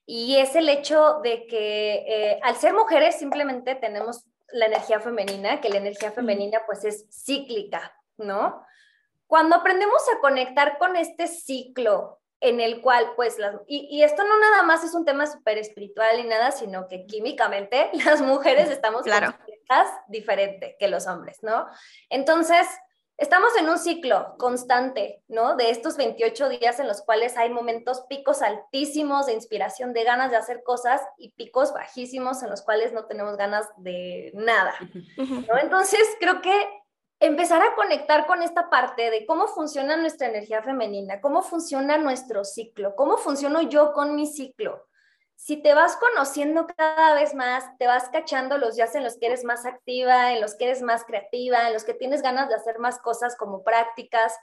y 0.06 0.36
es 0.36 0.54
el 0.54 0.68
hecho 0.68 1.20
de 1.22 1.46
que 1.46 2.04
eh, 2.06 2.40
al 2.42 2.56
ser 2.56 2.74
mujeres 2.74 3.18
simplemente 3.18 3.74
tenemos 3.74 4.24
la 4.52 4.66
energía 4.66 5.00
femenina, 5.00 5.60
que 5.60 5.68
la 5.68 5.78
energía 5.78 6.12
femenina 6.12 6.62
pues 6.66 6.84
es 6.84 7.06
cíclica, 7.10 7.92
¿no? 8.18 8.64
Cuando 9.26 9.56
aprendemos 9.56 10.02
a 10.14 10.20
conectar 10.20 10.78
con 10.78 10.94
este 10.96 11.26
ciclo 11.26 12.21
en 12.42 12.60
el 12.60 12.82
cual, 12.82 13.12
pues, 13.14 13.36
y, 13.68 14.02
esto 14.02 14.24
no 14.24 14.38
nada 14.38 14.64
más 14.64 14.82
es 14.82 14.94
un 14.94 15.04
tema 15.04 15.26
súper 15.26 15.58
espiritual 15.58 16.18
y 16.18 16.24
nada, 16.24 16.50
sino 16.50 16.88
que 16.88 17.06
químicamente 17.06 17.88
las 18.04 18.20
mujeres 18.20 18.68
estamos 18.68 19.02
claro. 19.02 19.32
diferente 20.08 20.76
que 20.78 20.88
los 20.88 21.06
hombres, 21.06 21.38
¿no? 21.42 21.66
Entonces, 22.10 22.66
estamos 23.16 23.56
en 23.56 23.68
un 23.68 23.78
ciclo 23.78 24.34
constante, 24.38 25.22
¿no? 25.28 25.54
De 25.54 25.70
estos 25.70 25.96
28 25.96 26.48
días 26.48 26.80
en 26.80 26.88
los 26.88 27.02
cuales 27.02 27.36
hay 27.36 27.48
momentos 27.48 28.02
picos 28.08 28.42
altísimos 28.42 29.26
de 29.26 29.34
inspiración, 29.34 29.92
de 29.92 30.02
ganas 30.02 30.32
de 30.32 30.36
hacer 30.36 30.64
cosas 30.64 31.00
y 31.16 31.30
picos 31.30 31.72
bajísimos 31.72 32.42
en 32.42 32.50
los 32.50 32.62
cuales 32.62 32.92
no 32.92 33.06
tenemos 33.06 33.36
ganas 33.36 33.68
de 33.76 34.32
nada, 34.34 34.74
¿no? 35.16 35.58
Entonces, 35.58 36.02
creo 36.18 36.42
que 36.42 36.81
empezar 37.22 37.62
a 37.62 37.76
conectar 37.76 38.26
con 38.26 38.42
esta 38.42 38.68
parte 38.68 39.10
de 39.10 39.24
cómo 39.26 39.46
funciona 39.46 39.96
nuestra 39.96 40.26
energía 40.26 40.60
femenina, 40.60 41.20
cómo 41.20 41.42
funciona 41.42 41.96
nuestro 41.96 42.44
ciclo, 42.44 42.96
cómo 42.96 43.16
funciono 43.16 43.62
yo 43.62 43.92
con 43.92 44.16
mi 44.16 44.26
ciclo. 44.26 44.88
Si 45.36 45.56
te 45.56 45.72
vas 45.72 45.96
conociendo 45.96 46.66
cada 46.76 47.14
vez 47.14 47.32
más, 47.34 47.64
te 47.78 47.86
vas 47.86 48.08
cachando 48.08 48.58
los 48.58 48.74
días 48.74 48.94
en 48.96 49.04
los 49.04 49.18
que 49.18 49.26
eres 49.26 49.44
más 49.44 49.66
activa, 49.66 50.32
en 50.32 50.40
los 50.40 50.56
que 50.56 50.64
eres 50.64 50.82
más 50.82 51.04
creativa, 51.04 51.68
en 51.68 51.72
los 51.72 51.84
que 51.84 51.94
tienes 51.94 52.22
ganas 52.22 52.48
de 52.48 52.56
hacer 52.56 52.80
más 52.80 52.98
cosas 52.98 53.36
como 53.36 53.62
prácticas, 53.62 54.36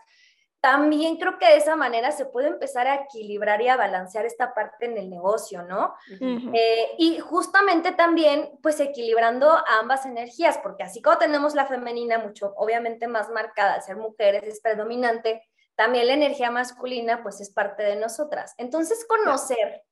también 0.62 1.18
creo 1.18 1.38
que 1.40 1.46
de 1.46 1.58
esa 1.58 1.76
manera 1.76 2.12
se 2.12 2.26
puede 2.26 2.48
empezar 2.48 2.86
a 2.88 2.96
equilibrar 2.96 3.62
y 3.62 3.70
a 3.70 3.78
balancear 3.78 4.26
esta 4.26 4.54
parte 4.54 4.86
en 4.86 4.98
el 4.98 5.10
negocio, 5.10 5.64
¿no? 5.64 5.96
Eh, 6.20 6.92
y 6.98 7.20
justamente 7.20 7.94
también, 7.94 8.60
pues 8.62 8.80
equilibrando 8.80 9.52
ambas 9.80 10.06
energías, 10.06 10.58
porque 10.58 10.84
así 10.84 11.02
como 11.02 11.18
tenemos 11.18 11.56
la 11.56 11.66
femenina 11.66 12.18
mucho, 12.18 12.54
obviamente 12.58 13.08
más 13.08 13.30
marcada, 13.30 13.76
al 13.76 13.84
ser 13.84 13.96
mujeres 13.96 14.44
es 14.44 14.60
predominante, 14.60 15.48
también 15.76 16.08
la 16.08 16.14
energía 16.14 16.52
masculina, 16.52 17.24
pues 17.24 17.40
es 17.40 17.52
parte 17.52 17.84
de 17.84 17.96
nosotras. 17.96 18.54
Entonces, 18.58 19.06
conocer 19.06 19.84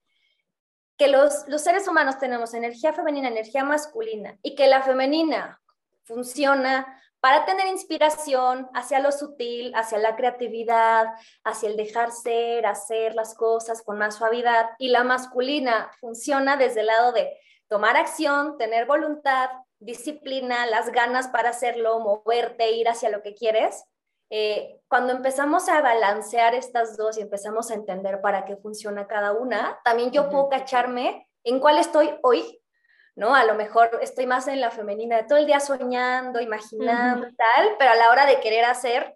que 0.98 1.08
los, 1.08 1.48
los 1.48 1.62
seres 1.62 1.88
humanos 1.88 2.18
tenemos 2.20 2.54
energía 2.54 2.92
femenina, 2.92 3.30
energía 3.30 3.64
masculina, 3.64 4.38
y 4.42 4.56
que 4.56 4.68
la 4.68 4.82
femenina 4.82 5.62
funciona 6.04 7.02
para 7.28 7.44
tener 7.44 7.68
inspiración 7.68 8.70
hacia 8.74 9.02
lo 9.02 9.12
sutil, 9.12 9.74
hacia 9.76 9.98
la 9.98 10.16
creatividad, 10.16 11.08
hacia 11.44 11.68
el 11.68 11.76
dejar 11.76 12.14
ser, 12.14 12.66
hacer 12.66 13.16
las 13.16 13.36
cosas 13.36 13.82
con 13.82 13.98
más 13.98 14.16
suavidad. 14.16 14.70
Y 14.80 14.88
la 14.88 15.04
masculina 15.04 15.92
funciona 16.00 16.56
desde 16.56 16.80
el 16.80 16.86
lado 16.86 17.12
de 17.12 17.38
tomar 17.68 17.98
acción, 17.98 18.58
tener 18.58 18.86
voluntad, 18.86 19.50
disciplina, 19.78 20.68
las 20.68 20.90
ganas 20.94 21.28
para 21.28 21.50
hacerlo, 21.50 22.00
moverte, 22.00 22.72
ir 22.72 22.88
hacia 22.88 23.10
lo 23.10 23.22
que 23.22 23.36
quieres. 23.36 23.84
Eh, 24.30 24.80
cuando 24.88 25.12
empezamos 25.12 25.68
a 25.68 25.82
balancear 25.82 26.56
estas 26.56 26.96
dos 26.96 27.18
y 27.18 27.24
empezamos 27.24 27.72
a 27.72 27.74
entender 27.74 28.22
para 28.22 28.46
qué 28.46 28.56
funciona 28.56 29.06
cada 29.06 29.34
una, 29.34 29.78
también 29.84 30.12
yo 30.12 30.30
puedo 30.30 30.48
cacharme 30.48 31.28
en 31.44 31.60
cuál 31.60 31.78
estoy 31.78 32.10
hoy 32.24 32.62
¿no? 33.18 33.34
A 33.36 33.44
lo 33.46 33.56
mejor 33.56 33.90
estoy 34.02 34.28
más 34.28 34.48
en 34.48 34.62
la 34.62 34.70
femenina, 34.70 35.26
todo 35.26 35.40
el 35.40 35.48
día 35.48 35.60
soñando, 35.60 36.40
imaginando, 36.40 37.28
tal, 37.36 37.76
pero 37.80 37.92
a 37.92 37.96
la 37.96 38.12
hora 38.12 38.28
de 38.28 38.40
querer 38.40 38.64
hacer, 38.64 39.16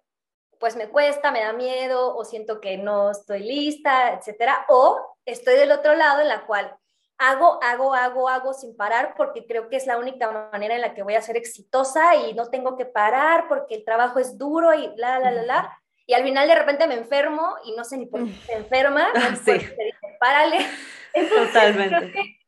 pues 0.58 0.74
me 0.74 0.88
cuesta, 0.88 1.30
me 1.30 1.40
da 1.40 1.52
miedo, 1.52 2.14
o 2.16 2.24
siento 2.24 2.60
que 2.60 2.76
no 2.76 3.12
estoy 3.12 3.44
lista, 3.44 4.12
etcétera, 4.12 4.66
o 4.68 5.16
estoy 5.24 5.54
del 5.54 5.70
otro 5.70 5.94
lado 5.94 6.20
en 6.20 6.28
la 6.28 6.44
cual 6.46 6.76
hago, 7.16 7.62
hago, 7.62 7.94
hago, 7.94 8.28
hago 8.28 8.52
sin 8.52 8.76
parar 8.76 9.14
porque 9.16 9.46
creo 9.46 9.68
que 9.68 9.76
es 9.76 9.86
la 9.86 9.98
única 9.98 10.48
manera 10.52 10.74
en 10.74 10.80
la 10.80 10.94
que 10.94 11.04
voy 11.04 11.14
a 11.14 11.22
ser 11.22 11.36
exitosa 11.36 12.16
y 12.16 12.34
no 12.34 12.50
tengo 12.50 12.76
que 12.76 12.86
parar 12.86 13.46
porque 13.48 13.76
el 13.76 13.84
trabajo 13.84 14.18
es 14.18 14.36
duro 14.36 14.74
y 14.74 14.90
la, 14.96 15.20
la, 15.20 15.30
la, 15.30 15.42
la. 15.44 15.78
Y 16.06 16.14
al 16.14 16.24
final 16.24 16.48
de 16.48 16.56
repente 16.56 16.88
me 16.88 16.94
enfermo 16.94 17.54
y 17.64 17.76
no 17.76 17.84
sé 17.84 17.98
ni 17.98 18.06
por 18.06 18.24
qué 18.24 18.32
se 18.46 18.54
enferma, 18.54 19.06
no 19.14 19.36
sí. 19.44 19.64
párale. 20.18 20.58
Totalmente 21.14 22.38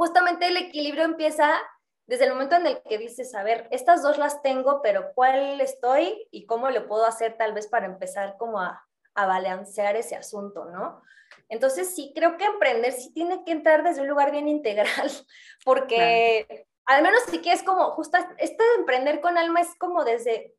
justamente 0.00 0.46
el 0.46 0.56
equilibrio 0.56 1.04
empieza 1.04 1.60
desde 2.06 2.24
el 2.24 2.32
momento 2.32 2.56
en 2.56 2.66
el 2.66 2.82
que 2.88 2.96
dices, 2.96 3.34
a 3.34 3.42
ver, 3.42 3.68
estas 3.70 4.02
dos 4.02 4.16
las 4.16 4.40
tengo, 4.40 4.80
pero 4.80 5.12
¿cuál 5.14 5.60
estoy 5.60 6.26
y 6.30 6.46
cómo 6.46 6.70
lo 6.70 6.88
puedo 6.88 7.04
hacer 7.04 7.36
tal 7.36 7.52
vez 7.52 7.66
para 7.66 7.84
empezar 7.84 8.38
como 8.38 8.62
a, 8.62 8.82
a 9.14 9.26
balancear 9.26 9.96
ese 9.96 10.16
asunto, 10.16 10.64
¿no? 10.64 11.02
Entonces 11.50 11.94
sí, 11.94 12.12
creo 12.14 12.38
que 12.38 12.46
emprender 12.46 12.94
sí 12.94 13.12
tiene 13.12 13.44
que 13.44 13.52
entrar 13.52 13.82
desde 13.82 14.00
un 14.00 14.08
lugar 14.08 14.30
bien 14.30 14.48
integral, 14.48 15.10
porque 15.66 16.66
al 16.86 17.02
menos 17.02 17.20
sí 17.28 17.42
que 17.42 17.52
es 17.52 17.62
como, 17.62 17.90
justo 17.90 18.16
este 18.38 18.64
de 18.64 18.74
emprender 18.78 19.20
con 19.20 19.36
alma 19.36 19.60
es 19.60 19.74
como 19.76 20.02
desde 20.04 20.54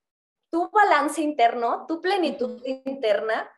tu 0.52 0.70
balance 0.70 1.20
interno, 1.20 1.88
tu 1.88 2.00
plenitud 2.00 2.62
interna, 2.64 3.52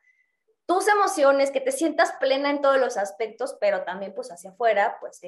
tus 0.65 0.87
emociones, 0.87 1.51
que 1.51 1.59
te 1.59 1.73
sientas 1.73 2.13
plena 2.21 2.51
en 2.51 2.61
todos 2.61 2.79
los 2.79 2.95
aspectos, 2.95 3.57
pero 3.59 3.83
también 3.83 4.15
pues 4.15 4.31
hacia 4.31 4.51
afuera, 4.51 4.95
pues 5.01 5.19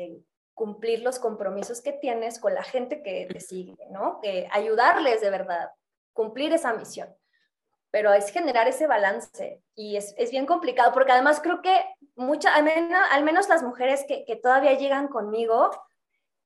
cumplir 0.55 1.01
los 1.01 1.19
compromisos 1.19 1.81
que 1.81 1.91
tienes 1.91 2.39
con 2.39 2.53
la 2.55 2.63
gente 2.63 3.03
que 3.03 3.27
te 3.31 3.39
sigue, 3.39 3.77
¿no? 3.91 4.19
Que 4.21 4.47
ayudarles 4.51 5.21
de 5.21 5.29
verdad, 5.29 5.69
cumplir 6.13 6.53
esa 6.53 6.73
misión. 6.73 7.13
Pero 7.91 8.13
es 8.13 8.31
generar 8.31 8.67
ese 8.67 8.87
balance 8.87 9.61
y 9.75 9.97
es, 9.97 10.15
es 10.17 10.31
bien 10.31 10.45
complicado 10.45 10.91
porque 10.93 11.11
además 11.11 11.39
creo 11.41 11.61
que 11.61 11.85
muchas, 12.15 12.55
al 12.55 12.63
menos, 12.63 13.01
al 13.11 13.23
menos 13.23 13.47
las 13.47 13.63
mujeres 13.63 14.05
que, 14.07 14.25
que 14.25 14.35
todavía 14.35 14.73
llegan 14.73 15.07
conmigo, 15.07 15.69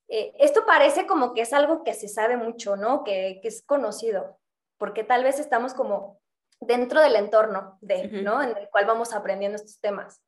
eh, 0.09 0.33
esto 0.39 0.65
parece 0.65 1.05
como 1.05 1.33
que 1.33 1.41
es 1.41 1.53
algo 1.53 1.83
que 1.83 1.93
se 1.93 2.07
sabe 2.07 2.35
mucho, 2.35 2.75
¿no? 2.75 3.03
Que, 3.03 3.39
que 3.41 3.47
es 3.47 3.63
conocido, 3.63 4.39
porque 4.77 5.03
tal 5.03 5.23
vez 5.23 5.39
estamos 5.39 5.73
como 5.73 6.19
dentro 6.59 7.01
del 7.01 7.15
entorno 7.15 7.77
de, 7.81 8.07
¿no? 8.07 8.41
En 8.41 8.57
el 8.57 8.69
cual 8.69 8.85
vamos 8.85 9.13
aprendiendo 9.13 9.55
estos 9.55 9.79
temas. 9.79 10.21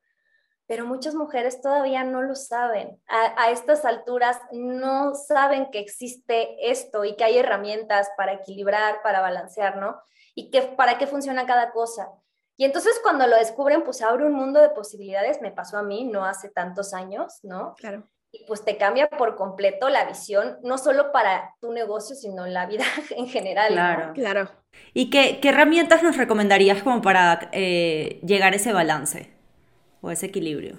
Pero 0.72 0.86
muchas 0.86 1.16
mujeres 1.16 1.60
todavía 1.60 2.06
no 2.06 2.22
lo 2.22 2.34
saben. 2.34 2.98
A, 3.10 3.44
a, 3.44 3.52
estas 3.52 3.84
alturas 3.84 4.40
no 4.54 5.16
saben 5.16 5.70
que 5.70 5.80
existe 5.80 6.72
esto 6.72 7.04
y 7.04 7.18
que 7.18 7.26
hay 7.26 7.38
herramientas 7.38 8.10
para 8.16 8.32
equilibrar, 8.32 9.02
para 9.04 9.20
balancear, 9.20 9.76
¿no? 9.76 10.02
Y 10.34 10.50
que 10.50 10.62
para 10.62 10.98
qué 10.98 11.08
funciona 11.08 11.46
cada 11.46 11.74
cosa. 11.74 12.08
Y 12.56 12.64
entonces 12.64 12.98
cuando 13.04 13.28
lo 13.28 13.36
descubren, 13.36 13.84
pues 13.84 14.02
abre 14.02 14.26
un 14.26 14.32
mundo 14.32 14.62
de 14.62 14.70
posibilidades. 14.70 15.42
Me 15.42 15.52
pasó 15.52 15.78
a 15.78 15.84
mí 15.84 16.06
no 16.06 16.24
hace 16.24 16.48
tantos 16.48 16.94
años, 16.94 17.40
¿no? 17.44 17.76
Claro 17.76 18.08
y 18.34 18.46
pues 18.46 18.64
te 18.64 18.78
cambia 18.78 19.10
por 19.10 19.36
completo 19.36 19.90
la 19.90 20.06
visión, 20.06 20.58
no 20.64 20.78
solo 20.78 21.12
para 21.12 21.54
tu 21.60 21.74
negocio, 21.74 22.16
sino 22.16 22.46
en 22.46 22.54
la 22.54 22.66
vida 22.66 22.86
en 23.18 23.28
general. 23.28 23.74
Claro, 23.74 24.14
claro. 24.14 24.50
¿Y 24.94 25.10
qué, 25.10 25.42
qué, 25.42 25.50
herramientas 25.50 26.02
nos 26.02 26.16
recomendarías 26.16 26.82
como 26.82 27.02
para 27.02 27.50
eh, 27.52 28.22
llegar 28.24 28.54
a 28.54 28.56
ese 28.56 28.72
balance 28.72 29.41
o 30.02 30.12
ese 30.12 30.28
equilibrio? 30.28 30.78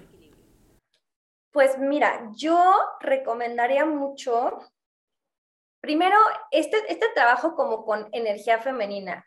Pues 1.52 1.78
mira, 1.78 2.30
yo 2.34 2.74
recomendaría 3.00 3.84
mucho, 3.84 4.58
primero, 5.80 6.16
este, 6.50 6.78
este 6.88 7.08
trabajo 7.14 7.54
como 7.54 7.84
con 7.84 8.08
energía 8.12 8.58
femenina. 8.58 9.26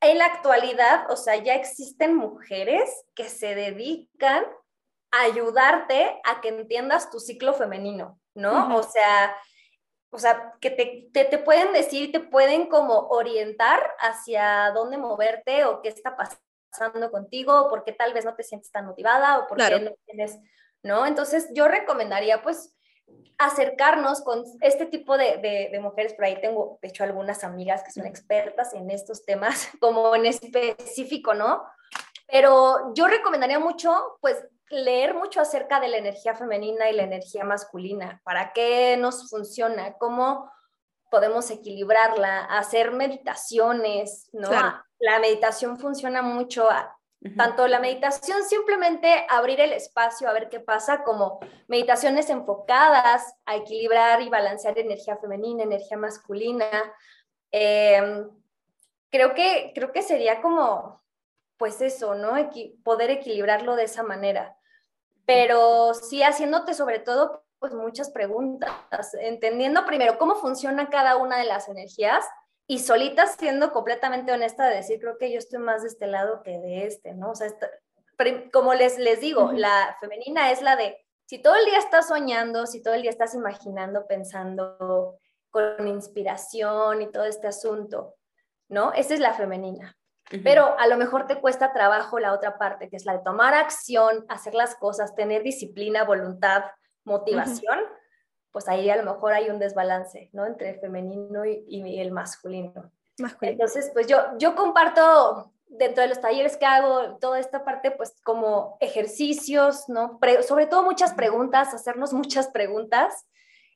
En 0.00 0.18
la 0.18 0.26
actualidad, 0.26 1.10
o 1.10 1.16
sea, 1.16 1.36
ya 1.36 1.54
existen 1.54 2.14
mujeres 2.14 2.90
que 3.14 3.28
se 3.28 3.54
dedican 3.54 4.44
ayudarte 5.12 6.20
a 6.24 6.40
que 6.40 6.48
entiendas 6.48 7.10
tu 7.10 7.20
ciclo 7.20 7.54
femenino, 7.54 8.18
¿no? 8.34 8.76
O 8.76 8.82
sea, 8.82 9.36
o 10.10 10.18
sea, 10.18 10.54
que 10.60 10.70
te, 10.70 11.24
te, 11.24 11.38
pueden 11.38 11.72
decir, 11.72 12.12
te 12.12 12.20
pueden 12.20 12.68
como 12.68 13.08
orientar 13.08 13.94
hacia 13.98 14.70
dónde 14.72 14.98
moverte 14.98 15.64
o 15.64 15.80
qué 15.80 15.88
está 15.88 16.16
pasando 16.16 16.42
contigo, 17.10 17.62
o 17.62 17.68
por 17.68 17.84
qué 17.84 17.92
tal 17.92 18.12
vez 18.12 18.24
no 18.24 18.34
te 18.34 18.42
sientes 18.42 18.70
tan 18.70 18.86
motivada 18.86 19.38
o 19.38 19.46
por 19.46 19.58
qué 19.58 19.80
no 19.80 19.92
tienes, 20.06 20.38
¿no? 20.82 21.06
Entonces 21.06 21.48
yo 21.54 21.68
recomendaría 21.68 22.42
pues 22.42 22.74
acercarnos 23.38 24.22
con 24.22 24.44
este 24.60 24.86
tipo 24.86 25.16
de, 25.16 25.38
de, 25.38 25.68
de, 25.72 25.80
mujeres, 25.80 26.14
por 26.14 26.24
ahí 26.24 26.40
tengo, 26.40 26.78
de 26.80 26.88
hecho, 26.88 27.04
algunas 27.04 27.44
amigas 27.44 27.82
que 27.82 27.90
son 27.90 28.06
expertas 28.06 28.72
en 28.74 28.90
estos 28.90 29.24
temas, 29.24 29.68
como 29.80 30.14
en 30.14 30.26
específico, 30.26 31.34
¿no? 31.34 31.64
Pero 32.28 32.94
yo 32.94 33.08
recomendaría 33.08 33.58
mucho, 33.58 34.16
pues, 34.20 34.42
leer 34.70 35.14
mucho 35.14 35.40
acerca 35.40 35.80
de 35.80 35.88
la 35.88 35.98
energía 35.98 36.34
femenina 36.34 36.88
y 36.88 36.94
la 36.94 37.02
energía 37.02 37.44
masculina, 37.44 38.22
para 38.24 38.52
qué 38.54 38.96
nos 38.96 39.28
funciona, 39.28 39.94
cómo 39.98 40.50
podemos 41.10 41.50
equilibrarla, 41.50 42.44
hacer 42.44 42.90
meditaciones, 42.90 44.30
¿no? 44.32 44.48
La 45.02 45.18
meditación 45.18 45.78
funciona 45.78 46.22
mucho, 46.22 46.68
tanto 47.36 47.66
la 47.66 47.80
meditación 47.80 48.44
simplemente 48.44 49.26
abrir 49.28 49.60
el 49.60 49.72
espacio 49.72 50.28
a 50.28 50.32
ver 50.32 50.48
qué 50.48 50.60
pasa, 50.60 51.02
como 51.02 51.40
meditaciones 51.66 52.30
enfocadas 52.30 53.34
a 53.44 53.56
equilibrar 53.56 54.22
y 54.22 54.28
balancear 54.28 54.78
energía 54.78 55.16
femenina, 55.16 55.64
energía 55.64 55.96
masculina. 55.96 56.66
Em, 57.50 58.28
creo, 59.10 59.34
que, 59.34 59.72
creo 59.74 59.92
que 59.92 60.02
sería 60.02 60.40
como, 60.40 61.02
pues 61.56 61.80
eso, 61.80 62.14
¿no? 62.14 62.34
poder 62.84 63.10
equilibrarlo 63.10 63.76
de 63.76 63.84
esa 63.84 64.02
manera 64.04 64.56
pero 65.26 65.94
sí 65.94 66.22
haciéndote 66.22 66.74
sobre 66.74 66.98
todo 66.98 67.44
pues 67.58 67.74
muchas 67.74 68.10
preguntas, 68.10 69.14
entendiendo 69.14 69.86
primero 69.86 70.18
cómo 70.18 70.34
funciona 70.34 70.90
cada 70.90 71.16
una 71.16 71.38
de 71.38 71.44
las 71.44 71.68
energías 71.68 72.24
y 72.72 72.78
solita 72.78 73.26
siendo 73.26 73.70
completamente 73.70 74.32
honesta 74.32 74.66
de 74.66 74.76
decir, 74.76 74.98
creo 74.98 75.18
que 75.18 75.30
yo 75.30 75.36
estoy 75.36 75.58
más 75.58 75.82
de 75.82 75.88
este 75.88 76.06
lado 76.06 76.42
que 76.42 76.58
de 76.58 76.86
este, 76.86 77.12
¿no? 77.12 77.32
O 77.32 77.34
sea, 77.34 77.48
como 78.50 78.72
les, 78.72 78.98
les 78.98 79.20
digo, 79.20 79.52
la 79.52 79.94
femenina 80.00 80.50
es 80.50 80.62
la 80.62 80.74
de, 80.76 80.96
si 81.26 81.36
todo 81.36 81.54
el 81.54 81.66
día 81.66 81.76
estás 81.76 82.08
soñando, 82.08 82.64
si 82.64 82.82
todo 82.82 82.94
el 82.94 83.02
día 83.02 83.10
estás 83.10 83.34
imaginando, 83.34 84.06
pensando 84.06 85.18
con 85.50 85.86
inspiración 85.86 87.02
y 87.02 87.12
todo 87.12 87.26
este 87.26 87.46
asunto, 87.46 88.14
¿no? 88.70 88.94
Esa 88.94 89.12
es 89.12 89.20
la 89.20 89.34
femenina. 89.34 89.94
Pero 90.42 90.74
a 90.78 90.86
lo 90.86 90.96
mejor 90.96 91.26
te 91.26 91.42
cuesta 91.42 91.74
trabajo 91.74 92.18
la 92.20 92.32
otra 92.32 92.56
parte, 92.56 92.88
que 92.88 92.96
es 92.96 93.04
la 93.04 93.18
de 93.18 93.22
tomar 93.22 93.52
acción, 93.52 94.24
hacer 94.30 94.54
las 94.54 94.76
cosas, 94.76 95.14
tener 95.14 95.42
disciplina, 95.42 96.04
voluntad, 96.04 96.64
motivación. 97.04 97.80
Pues 98.52 98.68
ahí 98.68 98.90
a 98.90 98.96
lo 98.96 99.02
mejor 99.02 99.32
hay 99.32 99.50
un 99.50 99.58
desbalance, 99.58 100.30
¿no? 100.32 100.46
Entre 100.46 100.70
el 100.70 100.80
femenino 100.80 101.44
y, 101.44 101.98
el 101.98 102.12
masculino. 102.12 102.92
masculino. 103.18 103.52
Entonces, 103.52 103.90
pues 103.92 104.06
yo, 104.06 104.18
yo 104.38 104.54
comparto 104.54 105.52
dentro 105.72 106.02
de 106.02 106.08
los 106.08 106.20
talleres 106.20 106.56
que 106.56 106.66
hago, 106.66 107.16
toda 107.16 107.38
esta 107.38 107.64
parte, 107.64 107.90
pues 107.90 108.14
como 108.22 108.76
ejercicios, 108.80 109.88
¿no? 109.88 110.20
sobre 110.46 110.66
todo 110.66 110.82
muchas 110.82 111.14
preguntas, 111.14 111.72
hacernos 111.72 112.12
muchas 112.12 112.48
preguntas 112.48 113.26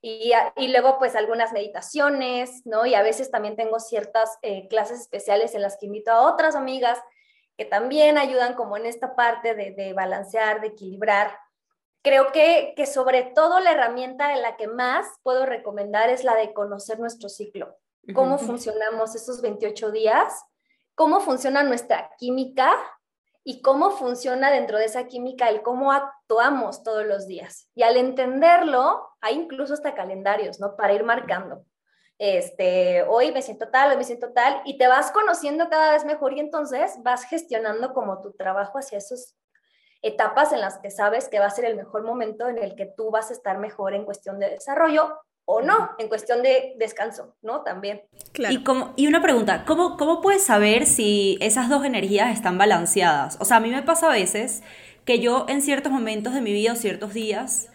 y, 0.03 0.33
y, 0.57 0.69
luego 0.69 0.99
pues 0.99 1.17
algunas 1.17 1.53
meditaciones, 1.53 2.67
¿no? 2.67 2.85
Y 2.87 2.95
a 2.95 3.03
veces 3.03 3.31
también 3.31 3.57
tengo 3.57 3.81
ciertas 3.81 4.39
eh, 4.43 4.69
clases 4.69 5.01
especiales 5.01 5.55
en 5.55 5.63
las 5.63 5.79
que 5.79 5.87
invito 5.87 6.13
a 6.13 6.21
otras 6.21 6.55
amigas 6.55 6.99
que 7.57 7.65
también 7.65 8.19
ayudan 8.19 8.55
como 8.55 8.77
en 8.77 8.85
esta 8.85 9.17
parte 9.17 9.55
de, 9.55 9.73
de 9.73 9.95
balancear, 9.95 10.61
de 10.61 10.69
equilibrar. 10.69 11.39
Creo 12.03 12.33
que, 12.33 12.75
que 12.77 12.87
sobre 12.87 13.23
todo 13.35 13.61
la 13.61 13.73
herramienta 13.73 14.35
en 14.35 14.43
la 14.43 14.57
que 14.57 14.69
más 14.69 15.07
puedo 15.23 15.47
recomendar 15.47 16.09
es 16.09 16.25
la 16.25 16.35
de 16.37 16.53
conocer 16.53 17.01
nuestro 17.01 17.29
ciclo, 17.29 17.77
cómo 18.15 18.39
funcionamos 18.39 19.15
esos 19.15 19.43
28 19.43 19.91
días, 19.91 20.45
cómo 20.95 21.21
funciona 21.21 21.63
nuestra 21.65 22.11
química, 22.19 22.77
y 23.49 23.63
cómo 23.63 23.93
funciona 23.93 24.51
dentro 24.51 24.77
de 24.77 24.87
esa 24.87 25.07
química 25.07 25.49
el 25.49 25.63
cómo 25.63 25.93
actuamos 25.93 26.83
todos 26.83 27.07
los 27.07 27.29
días. 27.29 27.71
Y 27.77 27.85
al 27.85 27.97
entenderlo, 27.97 29.09
hay 29.21 29.37
incluso 29.37 29.73
hasta 29.73 29.95
calendarios, 29.95 30.59
¿no? 30.59 30.75
Para 30.75 30.95
ir 30.95 31.05
marcando. 31.05 31.65
Este, 32.19 33.05
hoy 33.05 33.31
me 33.31 33.43
siento 33.43 33.69
tal, 33.69 33.93
hoy 33.93 33.99
me 33.99 34.03
siento 34.03 34.33
tal, 34.33 34.61
y 34.65 34.79
te 34.79 34.89
vas 34.89 35.13
conociendo 35.13 35.69
cada 35.71 35.93
vez 35.93 36.05
mejor 36.05 36.33
y 36.33 36.41
entonces 36.41 36.95
vas 37.05 37.23
gestionando 37.23 37.95
como 37.95 38.21
tu 38.21 38.33
trabajo 38.33 38.79
hacia 38.79 38.99
esas 38.99 39.37
etapas 40.03 40.53
en 40.53 40.61
las 40.61 40.79
que 40.79 40.91
sabes 40.91 41.29
que 41.29 41.39
va 41.39 41.47
a 41.47 41.51
ser 41.51 41.65
el 41.65 41.77
mejor 41.77 42.03
momento 42.03 42.49
en 42.49 42.59
el 42.59 42.75
que 42.75 42.87
tú 42.87 43.11
vas 43.11 43.31
a 43.31 43.35
estar 43.35 43.59
mejor 43.59 43.95
en 43.95 44.05
cuestión 44.05 44.39
de 44.39 44.51
desarrollo 44.51 45.19
o 45.49 45.63
no, 45.63 45.91
en 45.99 46.09
cuestión 46.09 46.43
de 46.43 46.75
descanso, 46.77 47.35
¿no? 47.41 47.63
También. 47.63 48.03
Claro. 48.33 48.53
Y, 48.53 48.65
como, 48.65 48.93
y 48.97 49.07
una 49.07 49.23
pregunta, 49.23 49.65
¿cómo, 49.65 49.97
¿cómo 49.97 50.21
puedes 50.21 50.43
saber 50.43 50.87
si 50.87 51.39
esas 51.41 51.69
dos 51.69 51.85
energías 51.85 52.35
están 52.35 52.59
balanceadas? 52.59 53.39
O 53.41 53.45
sea, 53.45 53.59
a 53.59 53.61
mí 53.61 53.71
me 53.71 53.83
pasa 53.83 54.09
a 54.09 54.13
veces 54.13 54.63
que 55.05 55.21
yo 55.21 55.47
en 55.49 55.63
ciertos 55.63 55.93
momentos 55.93 56.35
de 56.35 56.41
mi 56.41 56.53
vida 56.53 56.73
o 56.73 56.77
ciertos 56.77 57.15
días, 57.15 57.71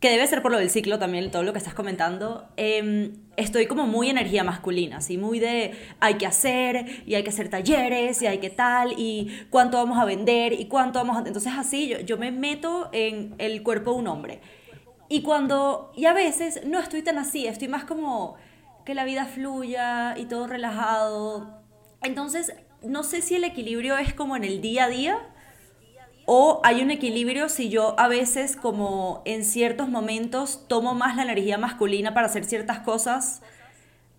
que 0.00 0.10
debe 0.10 0.26
ser 0.26 0.40
por 0.40 0.50
lo 0.50 0.58
del 0.58 0.70
ciclo 0.70 0.98
también, 0.98 1.30
todo 1.30 1.42
lo 1.42 1.52
que 1.52 1.58
estás 1.58 1.74
comentando, 1.74 2.48
em, 2.56 3.12
estoy 3.36 3.66
como 3.66 3.86
muy 3.86 4.08
energía 4.08 4.42
masculina, 4.42 4.96
así 4.96 5.18
muy 5.18 5.38
de 5.38 5.74
hay 6.00 6.14
que 6.14 6.26
hacer 6.26 6.86
y 7.06 7.14
hay 7.14 7.22
que 7.22 7.28
hacer 7.28 7.50
talleres 7.50 8.22
y 8.22 8.26
hay 8.26 8.38
que 8.38 8.48
tal 8.48 8.94
y 8.96 9.44
cuánto 9.50 9.76
vamos 9.76 9.98
a 9.98 10.06
vender 10.06 10.54
y 10.54 10.64
cuánto 10.66 10.98
vamos 10.98 11.18
a... 11.18 11.26
Entonces 11.26 11.52
así 11.54 11.88
yo, 11.88 12.00
yo 12.00 12.16
me 12.16 12.32
meto 12.32 12.88
en 12.92 13.34
el 13.36 13.62
cuerpo 13.62 13.92
de 13.92 13.98
un 13.98 14.08
hombre. 14.08 14.40
Y 15.10 15.20
cuando, 15.20 15.92
y 15.94 16.06
a 16.06 16.14
veces 16.14 16.62
no 16.64 16.78
estoy 16.78 17.02
tan 17.02 17.18
así, 17.18 17.46
estoy 17.46 17.68
más 17.68 17.84
como 17.84 18.36
que 18.86 18.94
la 18.94 19.04
vida 19.04 19.26
fluya 19.26 20.16
y 20.16 20.24
todo 20.24 20.46
relajado. 20.46 21.60
Entonces, 22.02 22.54
no 22.82 23.02
sé 23.02 23.20
si 23.20 23.34
el 23.34 23.44
equilibrio 23.44 23.98
es 23.98 24.14
como 24.14 24.36
en 24.36 24.44
el 24.44 24.62
día 24.62 24.84
a 24.84 24.88
día 24.88 25.18
o 26.32 26.60
hay 26.62 26.80
un 26.80 26.92
equilibrio 26.92 27.48
si 27.48 27.70
yo 27.70 27.98
a 27.98 28.06
veces 28.06 28.54
como 28.54 29.20
en 29.24 29.44
ciertos 29.44 29.88
momentos 29.88 30.68
tomo 30.68 30.94
más 30.94 31.16
la 31.16 31.24
energía 31.24 31.58
masculina 31.58 32.14
para 32.14 32.28
hacer 32.28 32.44
ciertas 32.44 32.78
cosas 32.80 33.42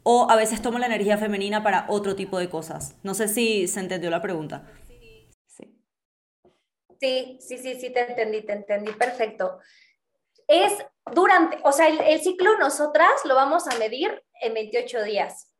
o 0.03 0.29
a 0.29 0.35
veces 0.35 0.61
tomo 0.61 0.77
la 0.77 0.87
energía 0.87 1.17
femenina 1.17 1.63
para 1.63 1.85
otro 1.87 2.17
tipo 2.17 2.37
de 2.37 2.49
cosas. 2.49 2.95
No 3.01 3.13
sé 3.13 3.29
si 3.29 3.65
se 3.69 3.79
entendió 3.79 4.09
la 4.09 4.21
pregunta. 4.21 4.69
Sí, 4.87 5.29
sí, 6.99 7.37
sí, 7.39 7.57
sí, 7.57 7.79
sí 7.79 7.89
te 7.93 8.01
entendí, 8.01 8.41
te 8.41 8.53
entendí, 8.53 8.91
perfecto 8.91 9.59
es 10.51 10.73
durante, 11.13 11.57
o 11.63 11.71
sea, 11.71 11.87
el, 11.87 12.21
ciclo 12.21 12.57
nosotras 12.57 13.09
lo 13.23 13.35
vamos 13.35 13.67
a 13.67 13.77
medir 13.77 14.21
en 14.41 14.53
28 14.53 15.03
días. 15.03 15.50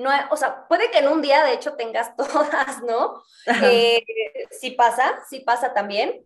No, 0.00 0.10
o 0.30 0.36
sea, 0.36 0.66
puede 0.68 0.90
que 0.90 0.98
en 0.98 1.08
un 1.08 1.22
día, 1.22 1.44
de 1.44 1.52
hecho, 1.52 1.74
tengas 1.74 2.16
todas, 2.16 2.82
¿no? 2.82 3.22
Eh, 3.62 4.02
sí 4.50 4.72
pasa, 4.72 5.20
sí 5.28 5.40
pasa 5.40 5.72
también, 5.74 6.24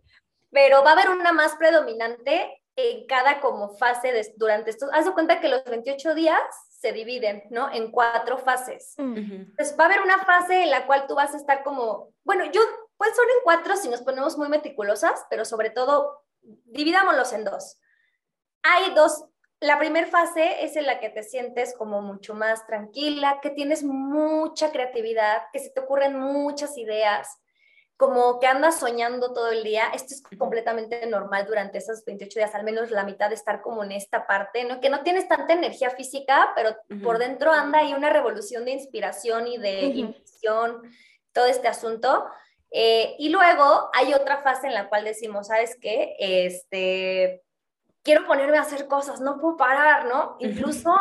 pero 0.51 0.83
va 0.83 0.91
a 0.91 0.93
haber 0.93 1.09
una 1.09 1.33
más 1.33 1.55
predominante 1.55 2.61
en 2.77 3.05
cada 3.07 3.39
como 3.39 3.77
fase 3.77 4.11
de, 4.11 4.33
durante 4.37 4.69
estos. 4.69 4.89
Haz 4.93 5.05
de 5.05 5.13
cuenta 5.13 5.39
que 5.39 5.49
los 5.49 5.63
28 5.65 6.15
días 6.15 6.39
se 6.79 6.91
dividen, 6.91 7.43
¿no? 7.49 7.71
En 7.71 7.91
cuatro 7.91 8.37
fases. 8.37 8.95
Entonces, 8.97 9.75
va 9.79 9.85
a 9.85 9.87
haber 9.87 10.01
una 10.01 10.19
fase 10.19 10.63
en 10.63 10.71
la 10.71 10.85
cual 10.85 11.05
tú 11.07 11.15
vas 11.15 11.33
a 11.33 11.37
estar 11.37 11.63
como, 11.63 12.13
bueno, 12.23 12.45
yo, 12.51 12.61
pues 12.97 13.15
son 13.15 13.25
en 13.25 13.43
cuatro 13.43 13.75
si 13.75 13.89
nos 13.89 14.01
ponemos 14.01 14.37
muy 14.37 14.49
meticulosas, 14.49 15.25
pero 15.29 15.45
sobre 15.45 15.69
todo, 15.69 16.23
dividámoslos 16.41 17.33
en 17.33 17.43
dos 17.43 17.79
hay 18.65 18.93
dos 18.95 19.25
la 19.61 19.79
primera 19.79 20.07
fase 20.07 20.63
es 20.63 20.75
en 20.75 20.85
la 20.85 20.99
que 20.99 21.09
te 21.09 21.23
sientes 21.23 21.75
como 21.77 22.01
mucho 22.01 22.33
más 22.33 22.65
tranquila, 22.67 23.39
que 23.41 23.49
tienes 23.49 23.83
mucha 23.83 24.71
creatividad, 24.71 25.43
que 25.53 25.59
se 25.59 25.69
te 25.69 25.79
ocurren 25.79 26.19
muchas 26.19 26.77
ideas, 26.77 27.39
como 27.97 28.39
que 28.39 28.47
andas 28.47 28.79
soñando 28.79 29.33
todo 29.33 29.51
el 29.51 29.63
día. 29.63 29.85
Esto 29.93 30.13
es 30.13 30.37
completamente 30.37 31.05
normal 31.07 31.45
durante 31.47 31.77
esos 31.77 32.03
28 32.03 32.39
días, 32.39 32.55
al 32.55 32.65
menos 32.65 32.91
la 32.91 33.05
mitad 33.05 33.29
de 33.29 33.35
estar 33.35 33.61
como 33.61 33.83
en 33.83 33.93
esta 33.93 34.27
parte, 34.27 34.65
¿no? 34.65 34.81
Que 34.81 34.89
no 34.89 35.03
tienes 35.03 35.27
tanta 35.29 35.53
energía 35.53 35.89
física, 35.91 36.51
pero 36.55 36.75
por 37.01 37.17
dentro 37.17 37.51
anda 37.51 37.79
ahí 37.79 37.93
una 37.93 38.09
revolución 38.09 38.65
de 38.65 38.71
inspiración 38.71 39.47
y 39.47 39.57
de 39.57 39.81
intuición, 39.85 40.81
todo 41.31 41.45
este 41.45 41.69
asunto. 41.69 42.25
Eh, 42.71 43.15
y 43.19 43.29
luego 43.29 43.89
hay 43.93 44.13
otra 44.13 44.41
fase 44.41 44.67
en 44.67 44.73
la 44.73 44.89
cual 44.89 45.05
decimos, 45.05 45.47
¿sabes 45.47 45.77
qué? 45.79 46.17
Este, 46.19 47.44
quiero 48.05 48.25
ponerme 48.27 48.57
a 48.57 48.61
hacer 48.61 48.87
cosas, 48.87 49.19
no 49.19 49.39
puedo 49.41 49.57
parar, 49.57 50.05
¿no? 50.05 50.37
Incluso, 50.39 50.95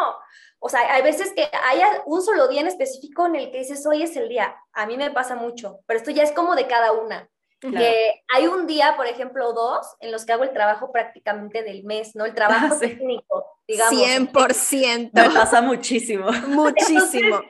o 0.58 0.68
sea, 0.68 0.80
hay 0.92 1.02
veces 1.02 1.32
que 1.34 1.48
hay 1.52 1.80
un 2.06 2.22
solo 2.22 2.48
día 2.48 2.62
en 2.62 2.66
específico 2.66 3.26
en 3.26 3.36
el 3.36 3.52
que 3.52 3.58
dices, 3.58 3.86
hoy 3.86 4.02
es 4.02 4.16
el 4.16 4.28
día. 4.28 4.56
A 4.72 4.86
mí 4.86 4.96
me 4.96 5.10
pasa 5.10 5.36
mucho, 5.36 5.80
pero 5.86 5.98
esto 5.98 6.10
ya 6.10 6.22
es 6.22 6.32
como 6.32 6.56
de 6.56 6.66
cada 6.66 6.92
una. 6.92 7.28
Que 7.60 8.22
hay 8.34 8.46
un 8.46 8.66
día, 8.66 8.92
por 8.94 9.06
ejemplo, 9.06 9.54
dos, 9.54 9.86
en 10.00 10.12
los 10.12 10.26
que 10.26 10.34
hago 10.34 10.44
el 10.44 10.52
trabajo 10.52 10.92
prácticamente 10.92 11.62
del 11.62 11.82
mes, 11.84 12.14
¿no? 12.14 12.26
El 12.26 12.34
trabajo 12.34 12.76
técnico, 12.78 13.56
digamos. 13.66 13.94
100%. 13.94 15.10
Me 15.14 15.30
pasa 15.30 15.62
muchísimo. 15.62 16.30
Muchísimo. 16.48 17.40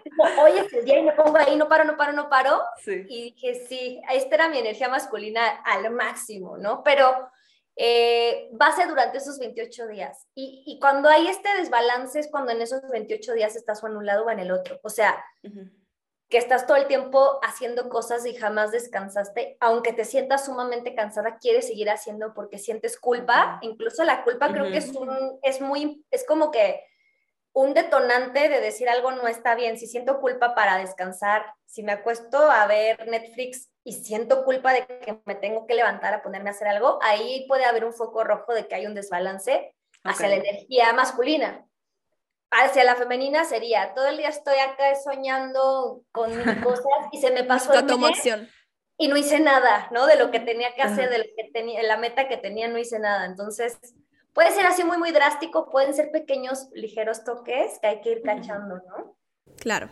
hoy 0.40 0.52
es 0.52 0.72
el 0.72 0.84
día 0.84 1.00
y 1.00 1.02
me 1.02 1.12
pongo 1.14 1.36
ahí, 1.36 1.56
no 1.56 1.68
paro, 1.68 1.82
no 1.82 1.96
paro, 1.96 2.12
no 2.12 2.28
paro. 2.28 2.62
Y 2.86 3.32
dije, 3.32 3.66
sí, 3.68 4.00
esta 4.12 4.36
era 4.36 4.48
mi 4.48 4.58
energía 4.58 4.88
masculina 4.88 5.44
al 5.64 5.90
máximo, 5.90 6.58
¿no? 6.58 6.84
Pero 6.84 7.28
eh, 7.76 8.50
va 8.60 8.68
a 8.68 8.76
ser 8.76 8.88
durante 8.88 9.18
esos 9.18 9.38
28 9.38 9.88
días. 9.88 10.26
Y, 10.34 10.62
y, 10.66 10.78
cuando 10.78 11.08
hay 11.08 11.26
este 11.26 11.48
desbalance 11.56 12.18
es 12.18 12.28
cuando 12.30 12.52
en 12.52 12.62
esos 12.62 12.82
28 12.88 13.32
días 13.34 13.56
estás 13.56 13.82
o 13.82 13.88
en 13.88 13.96
un 13.96 14.06
lado 14.06 14.24
o 14.24 14.30
en 14.30 14.38
el 14.38 14.50
otro. 14.50 14.78
O 14.82 14.90
sea, 14.90 15.24
que 16.28 16.38
estás 16.38 16.66
todo 16.66 16.76
el 16.76 16.86
tiempo 16.86 17.38
haciendo 17.42 17.88
cosas 17.88 18.26
y 18.26 18.34
jamás 18.34 18.72
descansaste, 18.72 19.56
aunque 19.60 19.92
te 19.92 20.04
sientas 20.04 20.46
sumamente 20.46 20.94
cansada, 20.94 21.38
quieres 21.38 21.66
seguir 21.66 21.90
haciendo 21.90 22.34
porque 22.34 22.58
sientes 22.58 22.98
culpa. 22.98 23.58
Incluso 23.62 24.04
la 24.04 24.24
culpa 24.24 24.52
creo 24.52 24.70
que 24.70 24.78
es, 24.78 24.88
un, 24.90 25.38
es 25.42 25.60
muy, 25.60 26.04
es 26.10 26.24
como 26.26 26.50
que 26.50 26.80
un 27.54 27.72
detonante 27.72 28.48
de 28.48 28.60
decir 28.60 28.88
algo 28.88 29.12
no 29.12 29.28
está 29.28 29.54
bien. 29.54 29.78
Si 29.78 29.86
siento 29.86 30.20
culpa 30.20 30.54
para 30.54 30.76
descansar, 30.76 31.46
si 31.66 31.82
me 31.82 31.92
acuesto 31.92 32.38
a 32.38 32.66
ver 32.66 33.06
Netflix 33.08 33.70
y 33.84 33.92
siento 33.92 34.44
culpa 34.44 34.72
de 34.72 34.86
que 34.86 35.20
me 35.24 35.36
tengo 35.36 35.66
que 35.66 35.74
levantar 35.74 36.12
a 36.14 36.22
ponerme 36.22 36.50
a 36.50 36.52
hacer 36.52 36.66
algo, 36.66 36.98
ahí 37.00 37.46
puede 37.46 37.64
haber 37.64 37.84
un 37.84 37.92
foco 37.92 38.24
rojo 38.24 38.52
de 38.52 38.66
que 38.66 38.74
hay 38.74 38.86
un 38.86 38.94
desbalance 38.94 39.72
hacia 40.02 40.28
la 40.28 40.34
energía 40.36 40.92
masculina. 40.92 41.64
Hacia 42.50 42.84
la 42.84 42.96
femenina 42.96 43.44
sería, 43.44 43.94
todo 43.94 44.08
el 44.08 44.16
día 44.16 44.28
estoy 44.28 44.58
acá 44.58 44.94
soñando 44.96 46.02
con 46.10 46.36
mis 46.36 46.56
cosas 46.64 47.08
y 47.12 47.20
se 47.20 47.30
me 47.30 47.44
pasó 47.44 47.72
el 47.72 47.84
mes 47.98 48.48
y 48.96 49.08
no 49.08 49.16
hice 49.16 49.40
nada, 49.40 49.88
¿no? 49.92 50.06
De 50.06 50.16
lo 50.16 50.30
que 50.30 50.40
tenía 50.40 50.74
que 50.74 50.82
hacer, 50.82 51.10
de 51.10 51.18
lo 51.18 51.24
que 51.24 51.50
tenía, 51.52 51.82
la 51.82 51.96
meta 51.96 52.28
que 52.28 52.36
tenía, 52.36 52.68
no 52.68 52.78
hice 52.78 52.98
nada. 52.98 53.26
Entonces, 53.26 53.78
puede 54.34 54.52
ser 54.52 54.66
así 54.66 54.84
muy, 54.84 54.98
muy 54.98 55.12
drástico, 55.12 55.70
pueden 55.70 55.94
ser 55.94 56.10
pequeños, 56.10 56.68
ligeros 56.74 57.24
toques 57.24 57.78
que 57.80 57.86
hay 57.86 58.00
que 58.00 58.12
ir 58.12 58.22
cachando, 58.22 58.76
¿no? 58.76 59.16
Claro. 59.58 59.88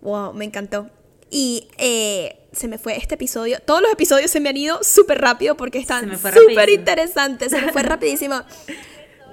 Wow, 0.00 0.32
me 0.32 0.44
encantó. 0.44 0.90
Y 1.30 1.68
eh, 1.78 2.48
se 2.52 2.68
me 2.68 2.78
fue 2.78 2.96
este 2.96 3.16
episodio. 3.16 3.58
Todos 3.64 3.82
los 3.82 3.92
episodios 3.92 4.30
se 4.30 4.40
me 4.40 4.48
han 4.48 4.56
ido 4.56 4.82
súper 4.82 5.20
rápido 5.20 5.56
porque 5.56 5.78
están 5.78 6.10
súper 6.16 6.70
interesantes. 6.70 7.50
Se 7.50 7.60
me 7.60 7.72
fue 7.72 7.82
rapidísimo. 7.84 8.42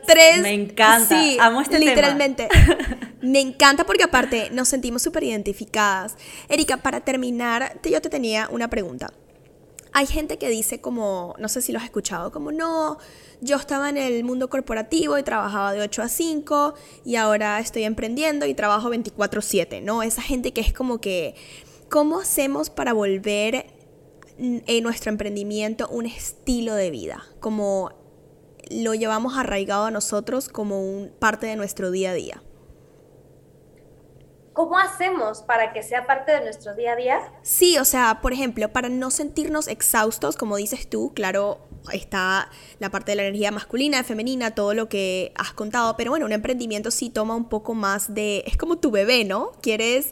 Tres. 0.06 0.42
Me 0.42 0.54
encanta. 0.54 1.08
Sí, 1.08 1.38
Amo 1.40 1.62
este 1.62 1.80
literalmente. 1.80 2.50
Me 3.22 3.40
encanta 3.40 3.86
porque 3.86 4.04
aparte 4.04 4.50
nos 4.52 4.68
sentimos 4.68 5.02
súper 5.02 5.24
identificadas. 5.24 6.18
Erika, 6.50 6.76
para 6.76 7.00
terminar, 7.00 7.80
yo 7.82 8.02
te 8.02 8.10
tenía 8.10 8.50
una 8.52 8.70
pregunta. 8.70 9.14
Hay 9.94 10.08
gente 10.08 10.38
que 10.38 10.50
dice 10.50 10.82
como, 10.82 11.36
no 11.38 11.48
sé 11.48 11.62
si 11.62 11.72
lo 11.72 11.78
has 11.78 11.86
escuchado, 11.86 12.32
como 12.32 12.52
no, 12.52 12.98
yo 13.42 13.58
estaba 13.58 13.90
en 13.90 13.98
el 13.98 14.24
mundo 14.24 14.50
corporativo 14.50 15.18
y 15.18 15.24
trabajaba 15.24 15.72
de 15.74 15.82
8 15.82 16.02
a 16.02 16.10
5 16.10 16.74
y 17.06 17.16
ahora 17.16 17.60
estoy 17.60 17.84
emprendiendo 17.84 18.46
y 18.46 18.54
trabajo 18.54 18.90
24/7, 18.90 19.82
¿no? 19.82 20.02
Esa 20.04 20.22
gente 20.22 20.52
que 20.52 20.62
es 20.62 20.74
como 20.74 21.00
que 21.00 21.36
¿Cómo 21.94 22.20
hacemos 22.20 22.72
para 22.72 22.92
volver 22.92 23.68
en 24.40 24.84
nuestro 24.84 25.12
emprendimiento 25.12 25.88
un 25.90 26.08
estilo 26.08 26.74
de 26.74 26.90
vida? 26.90 27.24
Como 27.40 27.92
lo 28.72 28.96
llevamos 28.96 29.38
arraigado 29.38 29.86
a 29.86 29.92
nosotros 29.92 30.50
como 30.50 30.82
un, 30.82 31.12
parte 31.20 31.46
de 31.46 31.56
nuestro 31.56 31.92
día 31.92 32.10
a 32.10 32.14
día. 32.16 32.42
¿Cómo 34.54 34.78
hacemos 34.78 35.42
para 35.42 35.74
que 35.74 35.82
sea 35.82 36.06
parte 36.06 36.32
de 36.32 36.42
nuestro 36.42 36.76
día 36.76 36.94
a 36.94 36.96
día? 36.96 37.20
Sí, 37.42 37.78
o 37.80 37.86
sea, 37.86 38.20
por 38.22 38.34
ejemplo, 38.34 38.72
para 38.72 38.88
no 38.88 39.10
sentirnos 39.10 39.68
exhaustos, 39.68 40.36
como 40.38 40.58
dices 40.58 40.88
tú, 40.88 41.12
claro, 41.16 41.60
está 41.92 42.50
la 42.80 42.92
parte 42.92 43.12
de 43.12 43.16
la 43.16 43.24
energía 43.24 43.52
masculina, 43.52 44.04
femenina, 44.04 44.52
todo 44.52 44.76
lo 44.76 44.90
que 44.90 45.34
has 45.36 45.54
contado, 45.54 45.98
pero 45.98 46.12
bueno, 46.12 46.28
un 46.28 46.34
emprendimiento 46.34 46.92
sí 46.92 47.10
toma 47.10 47.36
un 47.36 47.50
poco 47.50 47.74
más 47.74 48.14
de, 48.14 48.44
es 48.46 48.56
como 48.56 48.78
tu 48.78 48.92
bebé, 48.92 49.26
¿no? 49.26 49.52
Quieres 49.62 50.12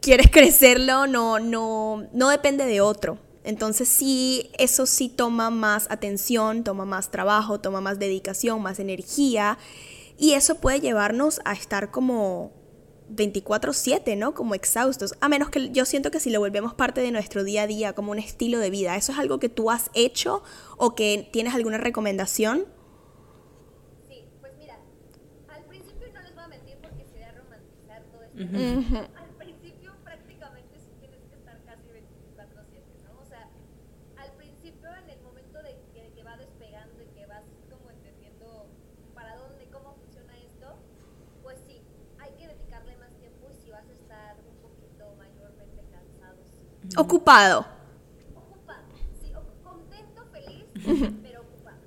quieres 0.00 0.30
crecerlo, 0.32 1.06
no, 1.06 1.38
no, 1.38 2.08
no 2.12 2.28
depende 2.28 2.66
de 2.66 2.80
otro. 2.80 3.18
Entonces 3.42 3.88
sí, 3.88 4.50
eso 4.58 4.86
sí 4.86 5.08
toma 5.08 5.50
más 5.50 5.90
atención, 5.90 6.62
toma 6.62 6.84
más 6.84 7.10
trabajo, 7.10 7.60
toma 7.60 7.80
más 7.80 7.98
dedicación, 7.98 8.62
más 8.62 8.78
energía. 8.78 9.58
Y 10.18 10.34
eso 10.34 10.56
puede 10.56 10.80
llevarnos 10.80 11.40
a 11.44 11.54
estar 11.54 11.90
como 11.90 12.52
24/7, 13.20 14.16
¿no? 14.16 14.34
Como 14.34 14.54
exhaustos. 14.54 15.14
A 15.20 15.28
menos 15.28 15.50
que 15.50 15.70
yo 15.70 15.84
siento 15.84 16.10
que 16.10 16.20
si 16.20 16.30
lo 16.30 16.40
volvemos 16.40 16.74
parte 16.74 17.00
de 17.00 17.10
nuestro 17.10 17.44
día 17.44 17.62
a 17.62 17.66
día, 17.66 17.92
como 17.92 18.12
un 18.12 18.18
estilo 18.18 18.58
de 18.58 18.70
vida, 18.70 18.96
¿eso 18.96 19.12
es 19.12 19.18
algo 19.18 19.38
que 19.38 19.48
tú 19.48 19.70
has 19.70 19.90
hecho 19.94 20.42
o 20.76 20.94
que 20.94 21.28
tienes 21.32 21.54
alguna 21.54 21.78
recomendación? 21.78 22.64
Sí, 24.08 24.24
pues 24.40 24.52
mira, 24.58 24.78
al 25.48 25.64
principio 25.64 26.08
no 26.12 26.20
les 26.22 26.34
voy 26.34 26.44
a 26.44 26.48
mentir 26.48 26.76
porque 26.80 27.04
sería 27.04 27.32
romantizar 27.32 28.02
todo 28.10 28.22
esto. 28.22 29.19
Ocupado. 47.00 47.64
Ocupado, 48.36 48.84
sí, 49.22 49.32
contento, 49.64 50.22
feliz, 50.30 50.66
pero 51.22 51.40
ocupado, 51.40 51.80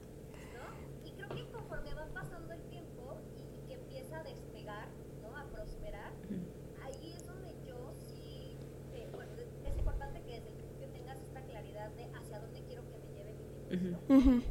¿no? 0.55 1.07
Y 1.07 1.11
creo 1.11 1.29
que 1.29 1.45
conforme 1.51 1.93
va 1.93 2.07
pasando 2.07 2.51
el 2.51 2.63
tiempo 2.63 3.21
y, 3.37 3.67
que 3.67 3.75
empieza 3.75 4.17
a 4.17 4.23
despegar, 4.23 4.87
¿no? 5.21 5.37
A 5.37 5.43
prosperar, 5.45 6.13
ahí 6.83 7.13
es 7.15 7.27
donde 7.27 7.55
yo 7.63 7.93
sí, 7.99 8.57
bueno, 9.13 9.33
es 9.63 9.77
importante 9.77 10.19
que 10.23 10.31
desde 10.31 10.49
el 10.49 10.55
principio 10.55 10.89
tengas 10.89 11.21
esta 11.21 11.41
claridad 11.43 11.91
de 11.91 12.05
hacia 12.05 12.39
dónde 12.39 12.63
quiero 12.63 12.81
que 12.89 12.97
me 12.97 13.07
lleve 13.13 13.35
mi 13.35 13.45
negocio. 13.45 14.41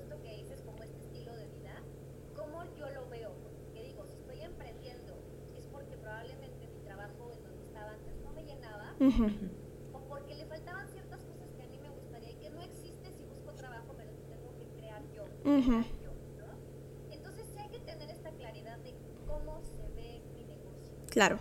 Esto 0.00 0.22
que 0.22 0.34
dices 0.34 0.62
como 0.62 0.82
este 0.82 0.98
estilo 0.98 1.36
de 1.36 1.46
vida, 1.46 1.74
cómo 2.34 2.64
yo 2.74 2.88
lo 2.88 3.06
veo, 3.10 3.34
porque 3.42 3.82
digo, 3.84 4.06
si 4.06 4.14
estoy 4.14 4.40
emprendiendo, 4.40 5.18
es 5.54 5.66
porque 5.66 5.98
probablemente 5.98 6.68
mi 6.68 6.80
trabajo 6.86 7.32
en 7.34 7.42
donde 7.44 7.64
estaba 7.64 7.90
antes 7.92 8.16
no 8.24 8.32
me 8.32 8.44
llenaba. 8.44 8.94
Entonces 15.44 17.46
sí 17.52 17.58
hay 17.58 17.68
que 17.70 17.80
tener 17.80 18.10
esta 18.10 18.30
claridad 18.32 18.78
de 18.78 18.94
cómo 19.26 19.60
se 19.62 19.88
ve 19.94 20.22
mi 20.34 20.44
negocio. 20.44 20.94
Claro. 21.08 21.38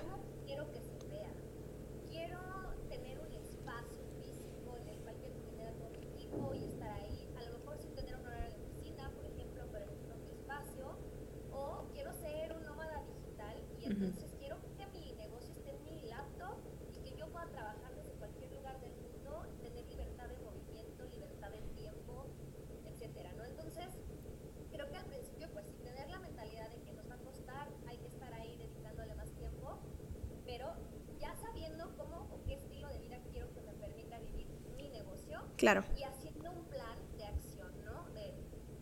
Claro. 35.59 35.83
Y 35.93 36.03
haciendo 36.03 36.51
un 36.51 36.63
plan 36.69 36.95
de 37.17 37.25
acción, 37.25 37.69
¿no? 37.83 38.09
De, 38.13 38.33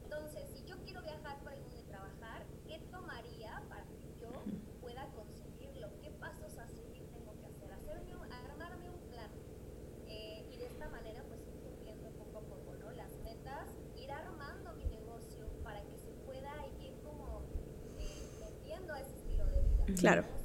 entonces, 0.03 0.47
si 0.53 0.63
yo 0.63 0.77
quiero 0.83 1.01
viajar 1.01 1.39
por 1.41 1.51
el 1.51 1.61
mundo 1.61 1.75
y 1.79 1.83
trabajar, 1.89 2.45
¿qué 2.67 2.77
tomaría 2.91 3.63
para 3.67 3.81
que 3.85 3.97
yo 4.21 4.29
pueda 4.79 5.07
conseguirlo? 5.15 5.89
¿Qué 5.99 6.11
pasos 6.11 6.55
a 6.59 6.67
seguir 6.67 7.09
tengo 7.11 7.33
que 7.39 7.47
hacer? 7.47 7.71
Hacerme 7.71 8.15
un, 8.15 8.31
armarme 8.31 8.91
un 8.91 8.99
plan. 9.09 9.31
Eh, 10.05 10.47
y 10.51 10.57
de 10.57 10.67
esta 10.67 10.87
manera, 10.89 11.23
pues 11.27 11.41
ir 11.47 11.55
cumpliendo 11.61 12.11
poco 12.11 12.37
a 12.37 12.41
poco, 12.41 12.75
¿no? 12.75 12.91
Las 12.91 13.17
metas, 13.23 13.69
ir 13.95 14.11
armando 14.11 14.73
mi 14.73 14.85
negocio 14.85 15.47
para 15.63 15.81
que 15.81 15.97
se 15.97 16.11
pueda 16.27 16.53
ir 16.79 16.93
como 17.01 17.41
eh, 17.97 18.21
metiendo 18.39 18.93
a 18.93 18.99
ese 18.99 19.15
estilo 19.15 19.47
de 19.47 19.61
vida. 19.63 19.95
Claro. 19.95 20.36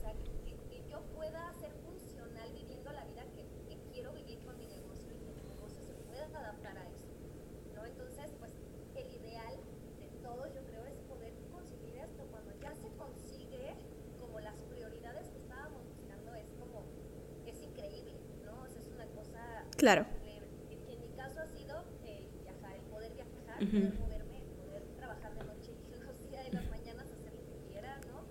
Claro. 19.83 20.07
En, 20.23 21.01
mi 21.01 21.09
caso 21.17 21.41
ha 21.41 21.47
sido 21.49 21.75
eh, 22.05 22.31
viajar, 22.45 22.77
el 22.77 22.83
poder 22.83 23.13
viajar, 23.15 23.59
Ujú. 23.65 23.99
poder 23.99 23.99
moverme, 23.99 24.45
poder 24.57 24.87
trabajar 24.97 25.35
de 25.35 25.43
noche 25.43 25.73
y 25.83 25.89
los 26.07 26.31
días 26.31 26.45
de 26.45 26.53
las 26.53 26.71
mañanas 26.71 27.11
hacer 27.11 27.35
lo 27.35 27.43
que 27.49 27.57
quiera, 27.67 27.99
¿no? 28.07 28.23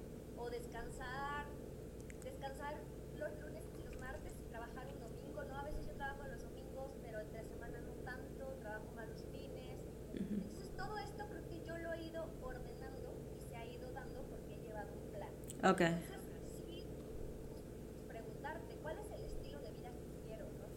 O 0.42 0.50
descansar, 0.50 1.48
descansar 2.24 2.80
los 3.18 3.38
lunes 3.42 3.66
y 3.78 3.84
los 3.84 3.98
martes 4.00 4.32
y 4.40 4.46
trabajar 4.50 4.88
un 4.96 5.02
domingo, 5.02 5.44
¿no? 5.44 5.58
A 5.58 5.64
veces 5.66 5.86
yo 5.86 5.94
trabajo 5.96 6.26
los 6.32 6.42
domingos, 6.42 6.94
pero 7.02 7.20
entre 7.20 7.44
semana 7.44 7.82
no 7.82 7.92
tanto, 8.06 8.56
trabajo 8.62 8.90
más 8.96 9.10
los 9.10 9.22
fines. 9.26 9.78
Entonces 10.08 10.72
todo 10.78 10.98
esto 11.00 11.26
creo 11.28 11.46
que 11.50 11.66
yo 11.66 11.78
lo 11.80 11.92
he 11.92 12.04
ido 12.04 12.24
ordenando 12.42 13.12
y 13.36 13.42
se 13.42 13.58
ha 13.58 13.66
ido 13.66 13.92
dando 13.92 14.22
porque 14.30 14.56
he 14.56 14.60
llevado 14.60 14.94
un 14.94 15.12
plan. 15.12 15.34
Ok. 15.70 15.82
Entonces, 15.82 16.64
sí, 16.64 16.88
preguntarte 18.08 18.78
cuál 18.82 18.98
es 19.00 19.12
el 19.12 19.26
estilo 19.26 19.60
de 19.60 19.72
vida 19.72 19.92
que 19.92 20.06
quiero, 20.24 20.46
¿no? 20.58 20.72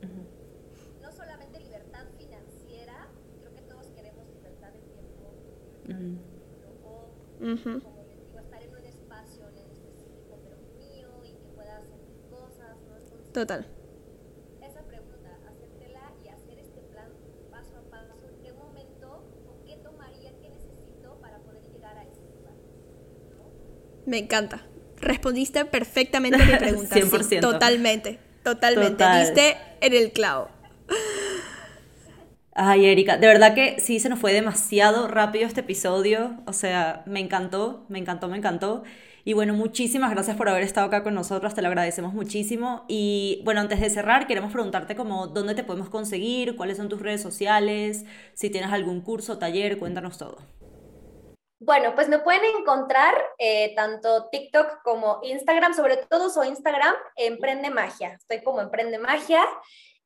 No 1.01 1.13
solamente 1.13 1.61
libertad 1.61 2.07
financiera, 2.17 3.09
creo 3.41 3.53
que 3.55 3.63
todos 3.63 3.87
queremos 3.89 4.27
libertad 4.33 4.73
de 4.73 4.81
tiempo, 4.81 5.35
Ujú. 5.89 6.19
O 7.45 7.81
como 7.83 8.05
les 8.07 8.19
digo, 8.19 8.39
estar 8.41 8.63
en 8.63 8.71
un 8.71 8.85
espacio 8.85 9.49
en 9.51 9.69
específico, 9.71 10.41
pero 10.43 10.57
mío 10.79 11.09
y 11.25 11.33
que 11.33 11.49
pueda 11.55 11.77
hacer 11.77 12.01
cosas, 12.31 12.77
¿no? 12.89 12.97
Entonces, 12.97 13.33
Total. 13.33 13.67
esa 14.63 14.83
pregunta, 14.83 15.39
hacértela 15.49 16.13
y 16.25 16.29
hacer 16.29 16.59
este 16.59 16.81
plan 16.83 17.09
paso 17.51 17.77
a 17.77 17.83
paso, 17.91 18.15
en 18.31 18.41
qué 18.43 18.53
momento 18.53 19.25
o 19.47 19.65
qué 19.67 19.77
tomaría, 19.77 20.33
qué 20.41 20.49
necesito 20.49 21.19
para 21.21 21.39
poder 21.41 21.63
llegar 21.71 21.97
a 21.99 22.05
ese 22.05 22.23
lugar, 22.35 22.55
¿no? 23.37 23.45
Me 24.07 24.19
encanta. 24.19 24.63
Respondiste 25.01 25.65
perfectamente 25.67 26.43
a 26.43 26.47
mi 26.47 26.57
pregunta. 26.59 26.95
sí, 26.95 27.03
100%. 27.03 27.41
totalmente. 27.41 28.19
Totalmente. 28.43 29.05
Total. 29.05 29.21
Diste 29.25 29.57
en 29.81 29.93
el 29.95 30.13
clavo. 30.13 30.49
Ay, 32.67 32.87
Erika, 32.87 33.19
de 33.19 33.27
verdad 33.27 33.55
que 33.55 33.79
sí 33.79 34.01
se 34.01 34.09
nos 34.09 34.19
fue 34.19 34.33
demasiado 34.33 35.07
rápido 35.07 35.47
este 35.47 35.61
episodio. 35.61 36.39
O 36.47 36.55
sea, 36.55 37.03
me 37.05 37.21
encantó, 37.21 37.85
me 37.91 37.99
encantó, 37.99 38.27
me 38.27 38.39
encantó. 38.39 38.85
Y 39.23 39.35
bueno, 39.35 39.53
muchísimas 39.53 40.11
gracias 40.11 40.35
por 40.35 40.49
haber 40.49 40.63
estado 40.63 40.87
acá 40.87 41.03
con 41.03 41.15
nosotros, 41.15 41.55
te 41.55 41.61
lo 41.61 41.69
agradecemos 41.69 42.15
muchísimo. 42.15 42.87
Y 42.89 43.43
bueno, 43.45 43.61
antes 43.61 43.81
de 43.81 43.91
cerrar, 43.91 44.27
queremos 44.27 44.51
preguntarte 44.51 44.97
como 44.97 45.27
dónde 45.27 45.55
te 45.55 45.63
podemos 45.63 45.91
conseguir, 45.91 46.57
cuáles 46.57 46.79
son 46.79 46.89
tus 46.89 47.03
redes 47.03 47.21
sociales, 47.21 48.07
si 48.33 48.49
tienes 48.49 48.73
algún 48.73 49.03
curso, 49.03 49.37
taller, 49.37 49.79
cuéntanos 49.79 50.17
todo. 50.17 50.39
Bueno, 51.61 51.95
pues 51.95 52.09
me 52.09 52.19
pueden 52.19 52.43
encontrar 52.59 53.15
eh, 53.39 53.75
tanto 53.77 54.31
TikTok 54.31 54.83
como 54.83 55.21
Instagram, 55.23 55.75
sobre 55.75 55.99
todo 55.99 56.31
soy 56.31 56.49
Instagram, 56.49 56.95
Emprende 57.17 57.69
Magia. 57.69 58.15
Estoy 58.15 58.43
como 58.43 58.63
Emprende 58.63 58.99
Magia. 58.99 59.45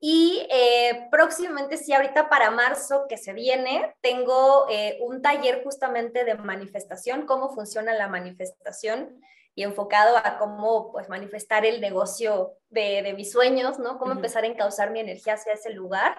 Y 0.01 0.47
eh, 0.49 1.07
próximamente, 1.11 1.75
sí, 1.75 1.93
ahorita 1.93 2.29
para 2.29 2.51
marzo 2.51 3.05
que 3.09 3.17
se 3.17 3.33
viene, 3.33 3.95
tengo 4.01 4.65
eh, 4.69 4.97
un 5.01 5.21
taller 5.21 5.61
justamente 5.63 6.23
de 6.23 6.35
manifestación, 6.35 7.25
cómo 7.25 7.53
funciona 7.53 7.93
la 7.93 8.07
manifestación 8.07 9.21
y 9.55 9.63
enfocado 9.63 10.15
a 10.15 10.37
cómo 10.37 10.93
pues, 10.93 11.09
manifestar 11.09 11.65
el 11.65 11.81
negocio 11.81 12.53
de, 12.69 13.01
de 13.01 13.13
mis 13.13 13.31
sueños, 13.31 13.77
¿no? 13.77 13.97
Cómo 13.97 14.13
empezar 14.13 14.45
a 14.45 14.47
encauzar 14.47 14.91
mi 14.91 15.01
energía 15.01 15.33
hacia 15.33 15.53
ese 15.53 15.71
lugar. 15.71 16.15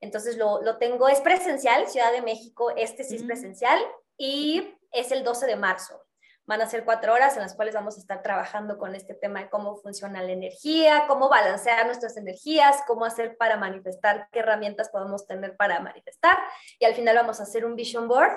Entonces 0.00 0.36
lo, 0.36 0.62
lo 0.62 0.78
tengo, 0.78 1.08
es 1.08 1.20
presencial, 1.20 1.88
Ciudad 1.88 2.12
de 2.12 2.22
México, 2.22 2.70
este 2.76 3.02
sí 3.02 3.16
es 3.16 3.24
presencial 3.24 3.80
y 4.16 4.76
es 4.92 5.10
el 5.10 5.24
12 5.24 5.46
de 5.46 5.56
marzo. 5.56 6.04
Van 6.46 6.60
a 6.60 6.66
ser 6.66 6.84
cuatro 6.84 7.14
horas 7.14 7.36
en 7.36 7.42
las 7.42 7.54
cuales 7.54 7.74
vamos 7.74 7.96
a 7.96 8.00
estar 8.00 8.22
trabajando 8.22 8.76
con 8.76 8.94
este 8.94 9.14
tema 9.14 9.40
de 9.40 9.48
cómo 9.48 9.76
funciona 9.76 10.22
la 10.22 10.32
energía, 10.32 11.04
cómo 11.08 11.30
balancear 11.30 11.86
nuestras 11.86 12.16
energías, 12.18 12.82
cómo 12.86 13.06
hacer 13.06 13.36
para 13.38 13.56
manifestar, 13.56 14.28
qué 14.30 14.40
herramientas 14.40 14.90
podemos 14.90 15.26
tener 15.26 15.56
para 15.56 15.80
manifestar. 15.80 16.36
Y 16.78 16.84
al 16.84 16.94
final 16.94 17.16
vamos 17.16 17.40
a 17.40 17.44
hacer 17.44 17.64
un 17.64 17.76
vision 17.76 18.08
board. 18.08 18.32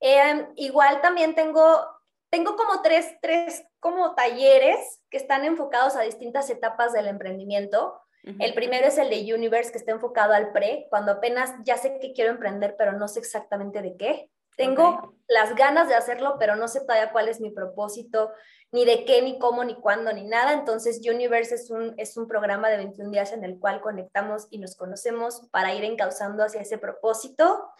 Eh, 0.00 0.46
igual 0.54 1.00
también 1.00 1.34
tengo, 1.34 1.84
tengo 2.30 2.54
como 2.54 2.80
tres, 2.80 3.16
tres 3.20 3.64
como 3.80 4.14
talleres 4.14 5.00
que 5.10 5.16
están 5.16 5.44
enfocados 5.44 5.96
a 5.96 6.02
distintas 6.02 6.48
etapas 6.50 6.92
del 6.92 7.08
emprendimiento. 7.08 8.00
El 8.40 8.52
primero 8.52 8.86
es 8.86 8.98
el 8.98 9.08
de 9.08 9.32
Universe, 9.32 9.72
que 9.72 9.78
está 9.78 9.92
enfocado 9.92 10.34
al 10.34 10.52
pre, 10.52 10.86
cuando 10.90 11.12
apenas 11.12 11.54
ya 11.64 11.78
sé 11.78 11.98
que 11.98 12.12
quiero 12.12 12.30
emprender, 12.30 12.74
pero 12.76 12.92
no 12.92 13.08
sé 13.08 13.20
exactamente 13.20 13.80
de 13.80 13.96
qué. 13.96 14.30
Tengo 14.58 15.14
las 15.28 15.54
ganas 15.54 15.88
de 15.88 15.94
hacerlo, 15.94 16.34
pero 16.36 16.56
no 16.56 16.66
sé 16.66 16.80
todavía 16.80 17.12
cuál 17.12 17.28
es 17.28 17.40
mi 17.40 17.50
propósito, 17.50 18.32
ni 18.72 18.84
de 18.84 19.04
qué, 19.04 19.22
ni 19.22 19.38
cómo, 19.38 19.62
ni 19.62 19.76
cuándo, 19.76 20.12
ni 20.12 20.24
nada. 20.24 20.52
Entonces, 20.52 21.00
Universe 21.08 21.54
es 21.54 21.70
un, 21.70 21.94
es 21.96 22.16
un 22.16 22.26
programa 22.26 22.68
de 22.68 22.78
21 22.78 23.10
días 23.12 23.32
en 23.32 23.44
el 23.44 23.60
cual 23.60 23.80
conectamos 23.80 24.48
y 24.50 24.58
nos 24.58 24.74
conocemos 24.74 25.48
para 25.52 25.74
ir 25.74 25.84
encauzando 25.84 26.42
hacia 26.42 26.60
ese 26.60 26.76
propósito. 26.76 27.70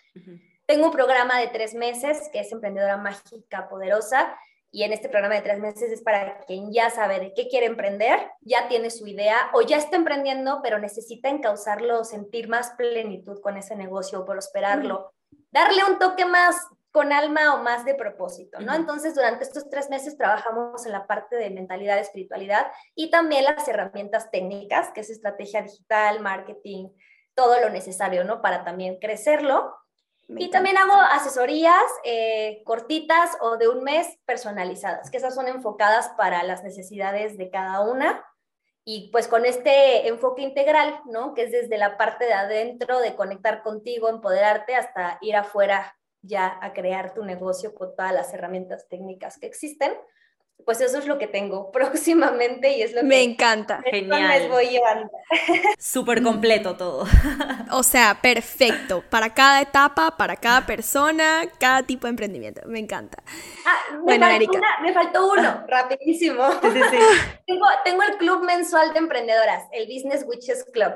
Tengo 0.66 0.86
un 0.86 0.92
programa 0.92 1.40
de 1.40 1.48
tres 1.48 1.74
meses 1.74 2.30
que 2.32 2.40
es 2.40 2.52
Emprendedora 2.52 2.96
Mágica 2.96 3.68
Poderosa 3.68 4.38
y 4.70 4.84
en 4.84 4.92
este 4.92 5.08
programa 5.08 5.34
de 5.34 5.42
tres 5.42 5.58
meses 5.58 5.90
es 5.90 6.02
para 6.02 6.40
quien 6.42 6.72
ya 6.72 6.90
sabe 6.90 7.18
de 7.18 7.34
qué 7.34 7.48
quiere 7.48 7.66
emprender, 7.66 8.20
ya 8.42 8.68
tiene 8.68 8.90
su 8.90 9.08
idea 9.08 9.50
o 9.52 9.62
ya 9.62 9.78
está 9.78 9.96
emprendiendo, 9.96 10.60
pero 10.62 10.78
necesita 10.78 11.28
encauzarlo, 11.28 12.04
sentir 12.04 12.48
más 12.48 12.70
plenitud 12.76 13.40
con 13.40 13.56
ese 13.56 13.74
negocio, 13.74 14.24
prosperarlo, 14.24 15.12
darle 15.50 15.84
un 15.84 15.98
toque 15.98 16.24
más 16.24 16.56
con 16.90 17.12
alma 17.12 17.54
o 17.54 17.62
más 17.62 17.84
de 17.84 17.94
propósito, 17.94 18.60
¿no? 18.60 18.74
Entonces, 18.74 19.14
durante 19.14 19.44
estos 19.44 19.68
tres 19.68 19.90
meses 19.90 20.16
trabajamos 20.16 20.84
en 20.86 20.92
la 20.92 21.06
parte 21.06 21.36
de 21.36 21.50
mentalidad, 21.50 21.98
espiritualidad 21.98 22.66
y 22.94 23.10
también 23.10 23.44
las 23.44 23.68
herramientas 23.68 24.30
técnicas, 24.30 24.90
que 24.92 25.02
es 25.02 25.10
estrategia 25.10 25.62
digital, 25.62 26.20
marketing, 26.20 26.88
todo 27.34 27.60
lo 27.60 27.70
necesario, 27.70 28.24
¿no? 28.24 28.42
Para 28.42 28.64
también 28.64 28.98
crecerlo. 28.98 29.76
Me 30.28 30.42
Y 30.42 30.50
también 30.50 30.76
hago 30.76 30.92
asesorías 30.92 31.84
eh, 32.04 32.62
cortitas 32.64 33.36
o 33.40 33.56
de 33.58 33.68
un 33.68 33.84
mes 33.84 34.18
personalizadas, 34.26 35.10
que 35.10 35.18
esas 35.18 35.34
son 35.34 35.46
enfocadas 35.46 36.08
para 36.16 36.42
las 36.42 36.64
necesidades 36.64 37.38
de 37.38 37.50
cada 37.50 37.80
una. 37.80 38.24
Y 38.90 39.10
pues 39.12 39.28
con 39.28 39.44
este 39.44 40.08
enfoque 40.08 40.40
integral, 40.40 41.02
¿no? 41.04 41.34
Que 41.34 41.42
es 41.42 41.52
desde 41.52 41.76
la 41.76 41.98
parte 41.98 42.24
de 42.24 42.32
adentro, 42.32 43.00
de 43.00 43.14
conectar 43.14 43.62
contigo, 43.62 44.08
empoderarte, 44.08 44.74
hasta 44.76 45.18
ir 45.20 45.36
afuera 45.36 45.94
ya 46.22 46.58
a 46.62 46.72
crear 46.72 47.12
tu 47.12 47.22
negocio 47.22 47.74
con 47.74 47.94
todas 47.94 48.14
las 48.14 48.32
herramientas 48.32 48.88
técnicas 48.88 49.36
que 49.38 49.46
existen. 49.46 49.92
Pues 50.64 50.80
eso 50.82 50.98
es 50.98 51.06
lo 51.06 51.18
que 51.18 51.26
tengo 51.26 51.70
próximamente 51.72 52.72
y 52.76 52.82
es 52.82 52.92
lo 52.92 53.02
Me 53.02 53.16
que 53.16 53.22
encanta. 53.22 53.80
Genial. 53.90 54.28
les 54.28 54.48
voy 54.50 54.66
llevando. 54.68 55.10
Súper 55.78 56.22
completo 56.22 56.76
todo. 56.76 57.06
O 57.70 57.82
sea, 57.82 58.18
perfecto. 58.22 59.04
Para 59.10 59.34
cada 59.34 59.60
etapa, 59.60 60.16
para 60.16 60.36
cada 60.36 60.64
persona, 60.64 61.42
cada 61.60 61.82
tipo 61.82 62.06
de 62.06 62.10
emprendimiento. 62.10 62.62
Me 62.66 62.78
encanta. 62.78 63.22
Ah, 63.66 63.76
me, 63.92 63.98
Bueno, 64.00 64.24
faltó 64.24 64.36
Erika. 64.36 64.58
una- 64.58 64.80
me 64.82 64.92
faltó 64.94 65.30
uno, 65.32 65.64
rapidísimo. 65.68 66.50
Sí, 66.62 66.68
sí, 66.72 66.80
sí. 66.90 66.96
Tengo, 67.46 67.66
tengo 67.84 68.02
el 68.04 68.16
club 68.16 68.42
mensual 68.44 68.94
de 68.94 69.00
emprendedoras, 69.00 69.64
el 69.72 69.86
Business 69.86 70.24
Witches 70.26 70.64
Club. 70.72 70.92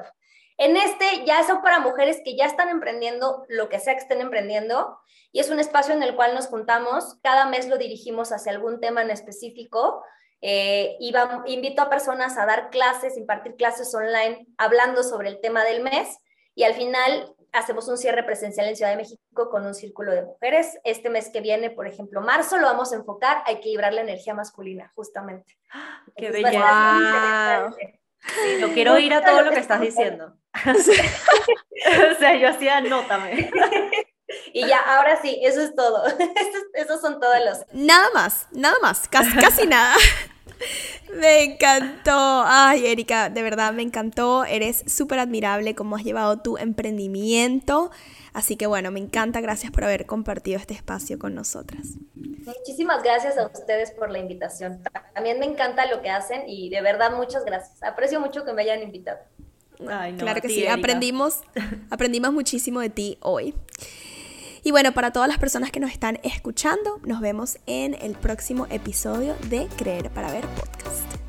En 0.62 0.76
este 0.76 1.24
ya 1.26 1.42
son 1.42 1.60
para 1.60 1.80
mujeres 1.80 2.20
que 2.24 2.36
ya 2.36 2.46
están 2.46 2.68
emprendiendo 2.68 3.44
lo 3.48 3.68
que 3.68 3.80
sea 3.80 3.94
que 3.94 4.00
estén 4.02 4.20
emprendiendo 4.20 4.96
y 5.32 5.40
es 5.40 5.50
un 5.50 5.58
espacio 5.58 5.92
en 5.92 6.04
el 6.04 6.14
cual 6.14 6.36
nos 6.36 6.46
juntamos. 6.46 7.18
Cada 7.20 7.46
mes 7.46 7.66
lo 7.68 7.78
dirigimos 7.78 8.30
hacia 8.30 8.52
algún 8.52 8.78
tema 8.78 9.02
en 9.02 9.10
específico. 9.10 10.04
Eh, 10.40 10.96
y 11.00 11.12
invito 11.46 11.82
a 11.82 11.90
personas 11.90 12.38
a 12.38 12.46
dar 12.46 12.70
clases, 12.70 13.16
impartir 13.16 13.56
clases 13.56 13.92
online 13.92 14.46
hablando 14.56 15.02
sobre 15.02 15.30
el 15.30 15.40
tema 15.40 15.64
del 15.64 15.82
mes 15.82 16.16
y 16.54 16.62
al 16.62 16.74
final 16.74 17.34
hacemos 17.50 17.88
un 17.88 17.98
cierre 17.98 18.22
presencial 18.22 18.68
en 18.68 18.76
Ciudad 18.76 18.92
de 18.92 18.98
México 18.98 19.50
con 19.50 19.66
un 19.66 19.74
círculo 19.74 20.12
de 20.12 20.22
mujeres. 20.22 20.78
Este 20.84 21.10
mes 21.10 21.28
que 21.30 21.40
viene, 21.40 21.70
por 21.70 21.88
ejemplo, 21.88 22.20
marzo, 22.20 22.58
lo 22.58 22.68
vamos 22.68 22.92
a 22.92 22.96
enfocar 22.96 23.42
a 23.46 23.50
equilibrar 23.50 23.94
la 23.94 24.02
energía 24.02 24.34
masculina, 24.34 24.92
justamente. 24.94 25.58
Qué 26.14 26.26
Entonces, 26.28 26.44
va 26.44 26.48
a 26.48 26.52
belleza. 26.52 26.68
estar 26.68 26.92
muy 26.94 27.02
Wow. 27.02 27.80
interesante. 27.80 28.00
Sí, 28.44 28.60
lo 28.60 28.68
quiero 28.68 28.92
oír 28.92 29.12
a 29.12 29.24
todo 29.24 29.42
lo 29.42 29.50
que 29.50 29.58
estás 29.58 29.80
diciendo. 29.80 30.36
o 30.64 32.18
sea, 32.18 32.36
yo 32.36 32.48
hacía 32.48 32.78
anótame. 32.78 33.50
Y 34.54 34.66
ya, 34.66 34.78
ahora 34.78 35.20
sí, 35.20 35.40
eso 35.42 35.60
es 35.60 35.74
todo. 35.74 36.06
Esos, 36.06 36.62
esos 36.72 37.00
son 37.02 37.20
todos 37.20 37.36
los. 37.44 37.58
Nada 37.72 38.08
más, 38.14 38.46
nada 38.50 38.76
más, 38.80 39.06
casi, 39.06 39.30
casi 39.36 39.66
nada. 39.66 39.94
Me 41.14 41.44
encantó. 41.44 42.44
Ay, 42.46 42.86
Erika, 42.86 43.28
de 43.28 43.42
verdad 43.42 43.72
me 43.72 43.82
encantó. 43.82 44.44
Eres 44.44 44.84
súper 44.86 45.18
admirable 45.18 45.74
cómo 45.74 45.96
has 45.96 46.04
llevado 46.04 46.40
tu 46.40 46.56
emprendimiento. 46.56 47.90
Así 48.32 48.56
que 48.56 48.66
bueno, 48.66 48.90
me 48.90 49.00
encanta. 49.00 49.40
Gracias 49.40 49.70
por 49.70 49.84
haber 49.84 50.06
compartido 50.06 50.58
este 50.58 50.74
espacio 50.74 51.18
con 51.18 51.34
nosotras. 51.34 51.82
Muchísimas 52.14 53.02
gracias 53.02 53.36
a 53.36 53.46
ustedes 53.46 53.90
por 53.90 54.10
la 54.10 54.18
invitación. 54.18 54.82
También 55.14 55.38
me 55.38 55.46
encanta 55.46 55.86
lo 55.86 56.00
que 56.00 56.10
hacen 56.10 56.44
y 56.46 56.70
de 56.70 56.80
verdad 56.80 57.12
muchas 57.12 57.44
gracias. 57.44 57.82
Aprecio 57.82 58.20
mucho 58.20 58.44
que 58.44 58.52
me 58.52 58.62
hayan 58.62 58.82
invitado. 58.82 59.18
Claro 60.18 60.40
que 60.40 60.48
sí, 60.48 60.66
aprendimos, 60.66 61.40
aprendimos 61.90 62.32
muchísimo 62.32 62.80
de 62.80 62.90
ti 62.90 63.18
hoy. 63.20 63.54
Y 64.64 64.70
bueno, 64.70 64.92
para 64.92 65.12
todas 65.12 65.28
las 65.28 65.38
personas 65.38 65.72
que 65.72 65.80
nos 65.80 65.90
están 65.90 66.20
escuchando, 66.22 67.00
nos 67.04 67.20
vemos 67.20 67.58
en 67.66 67.94
el 67.94 68.14
próximo 68.14 68.66
episodio 68.70 69.34
de 69.48 69.66
Creer 69.76 70.10
para 70.10 70.30
Ver 70.30 70.46
Podcast. 70.46 71.21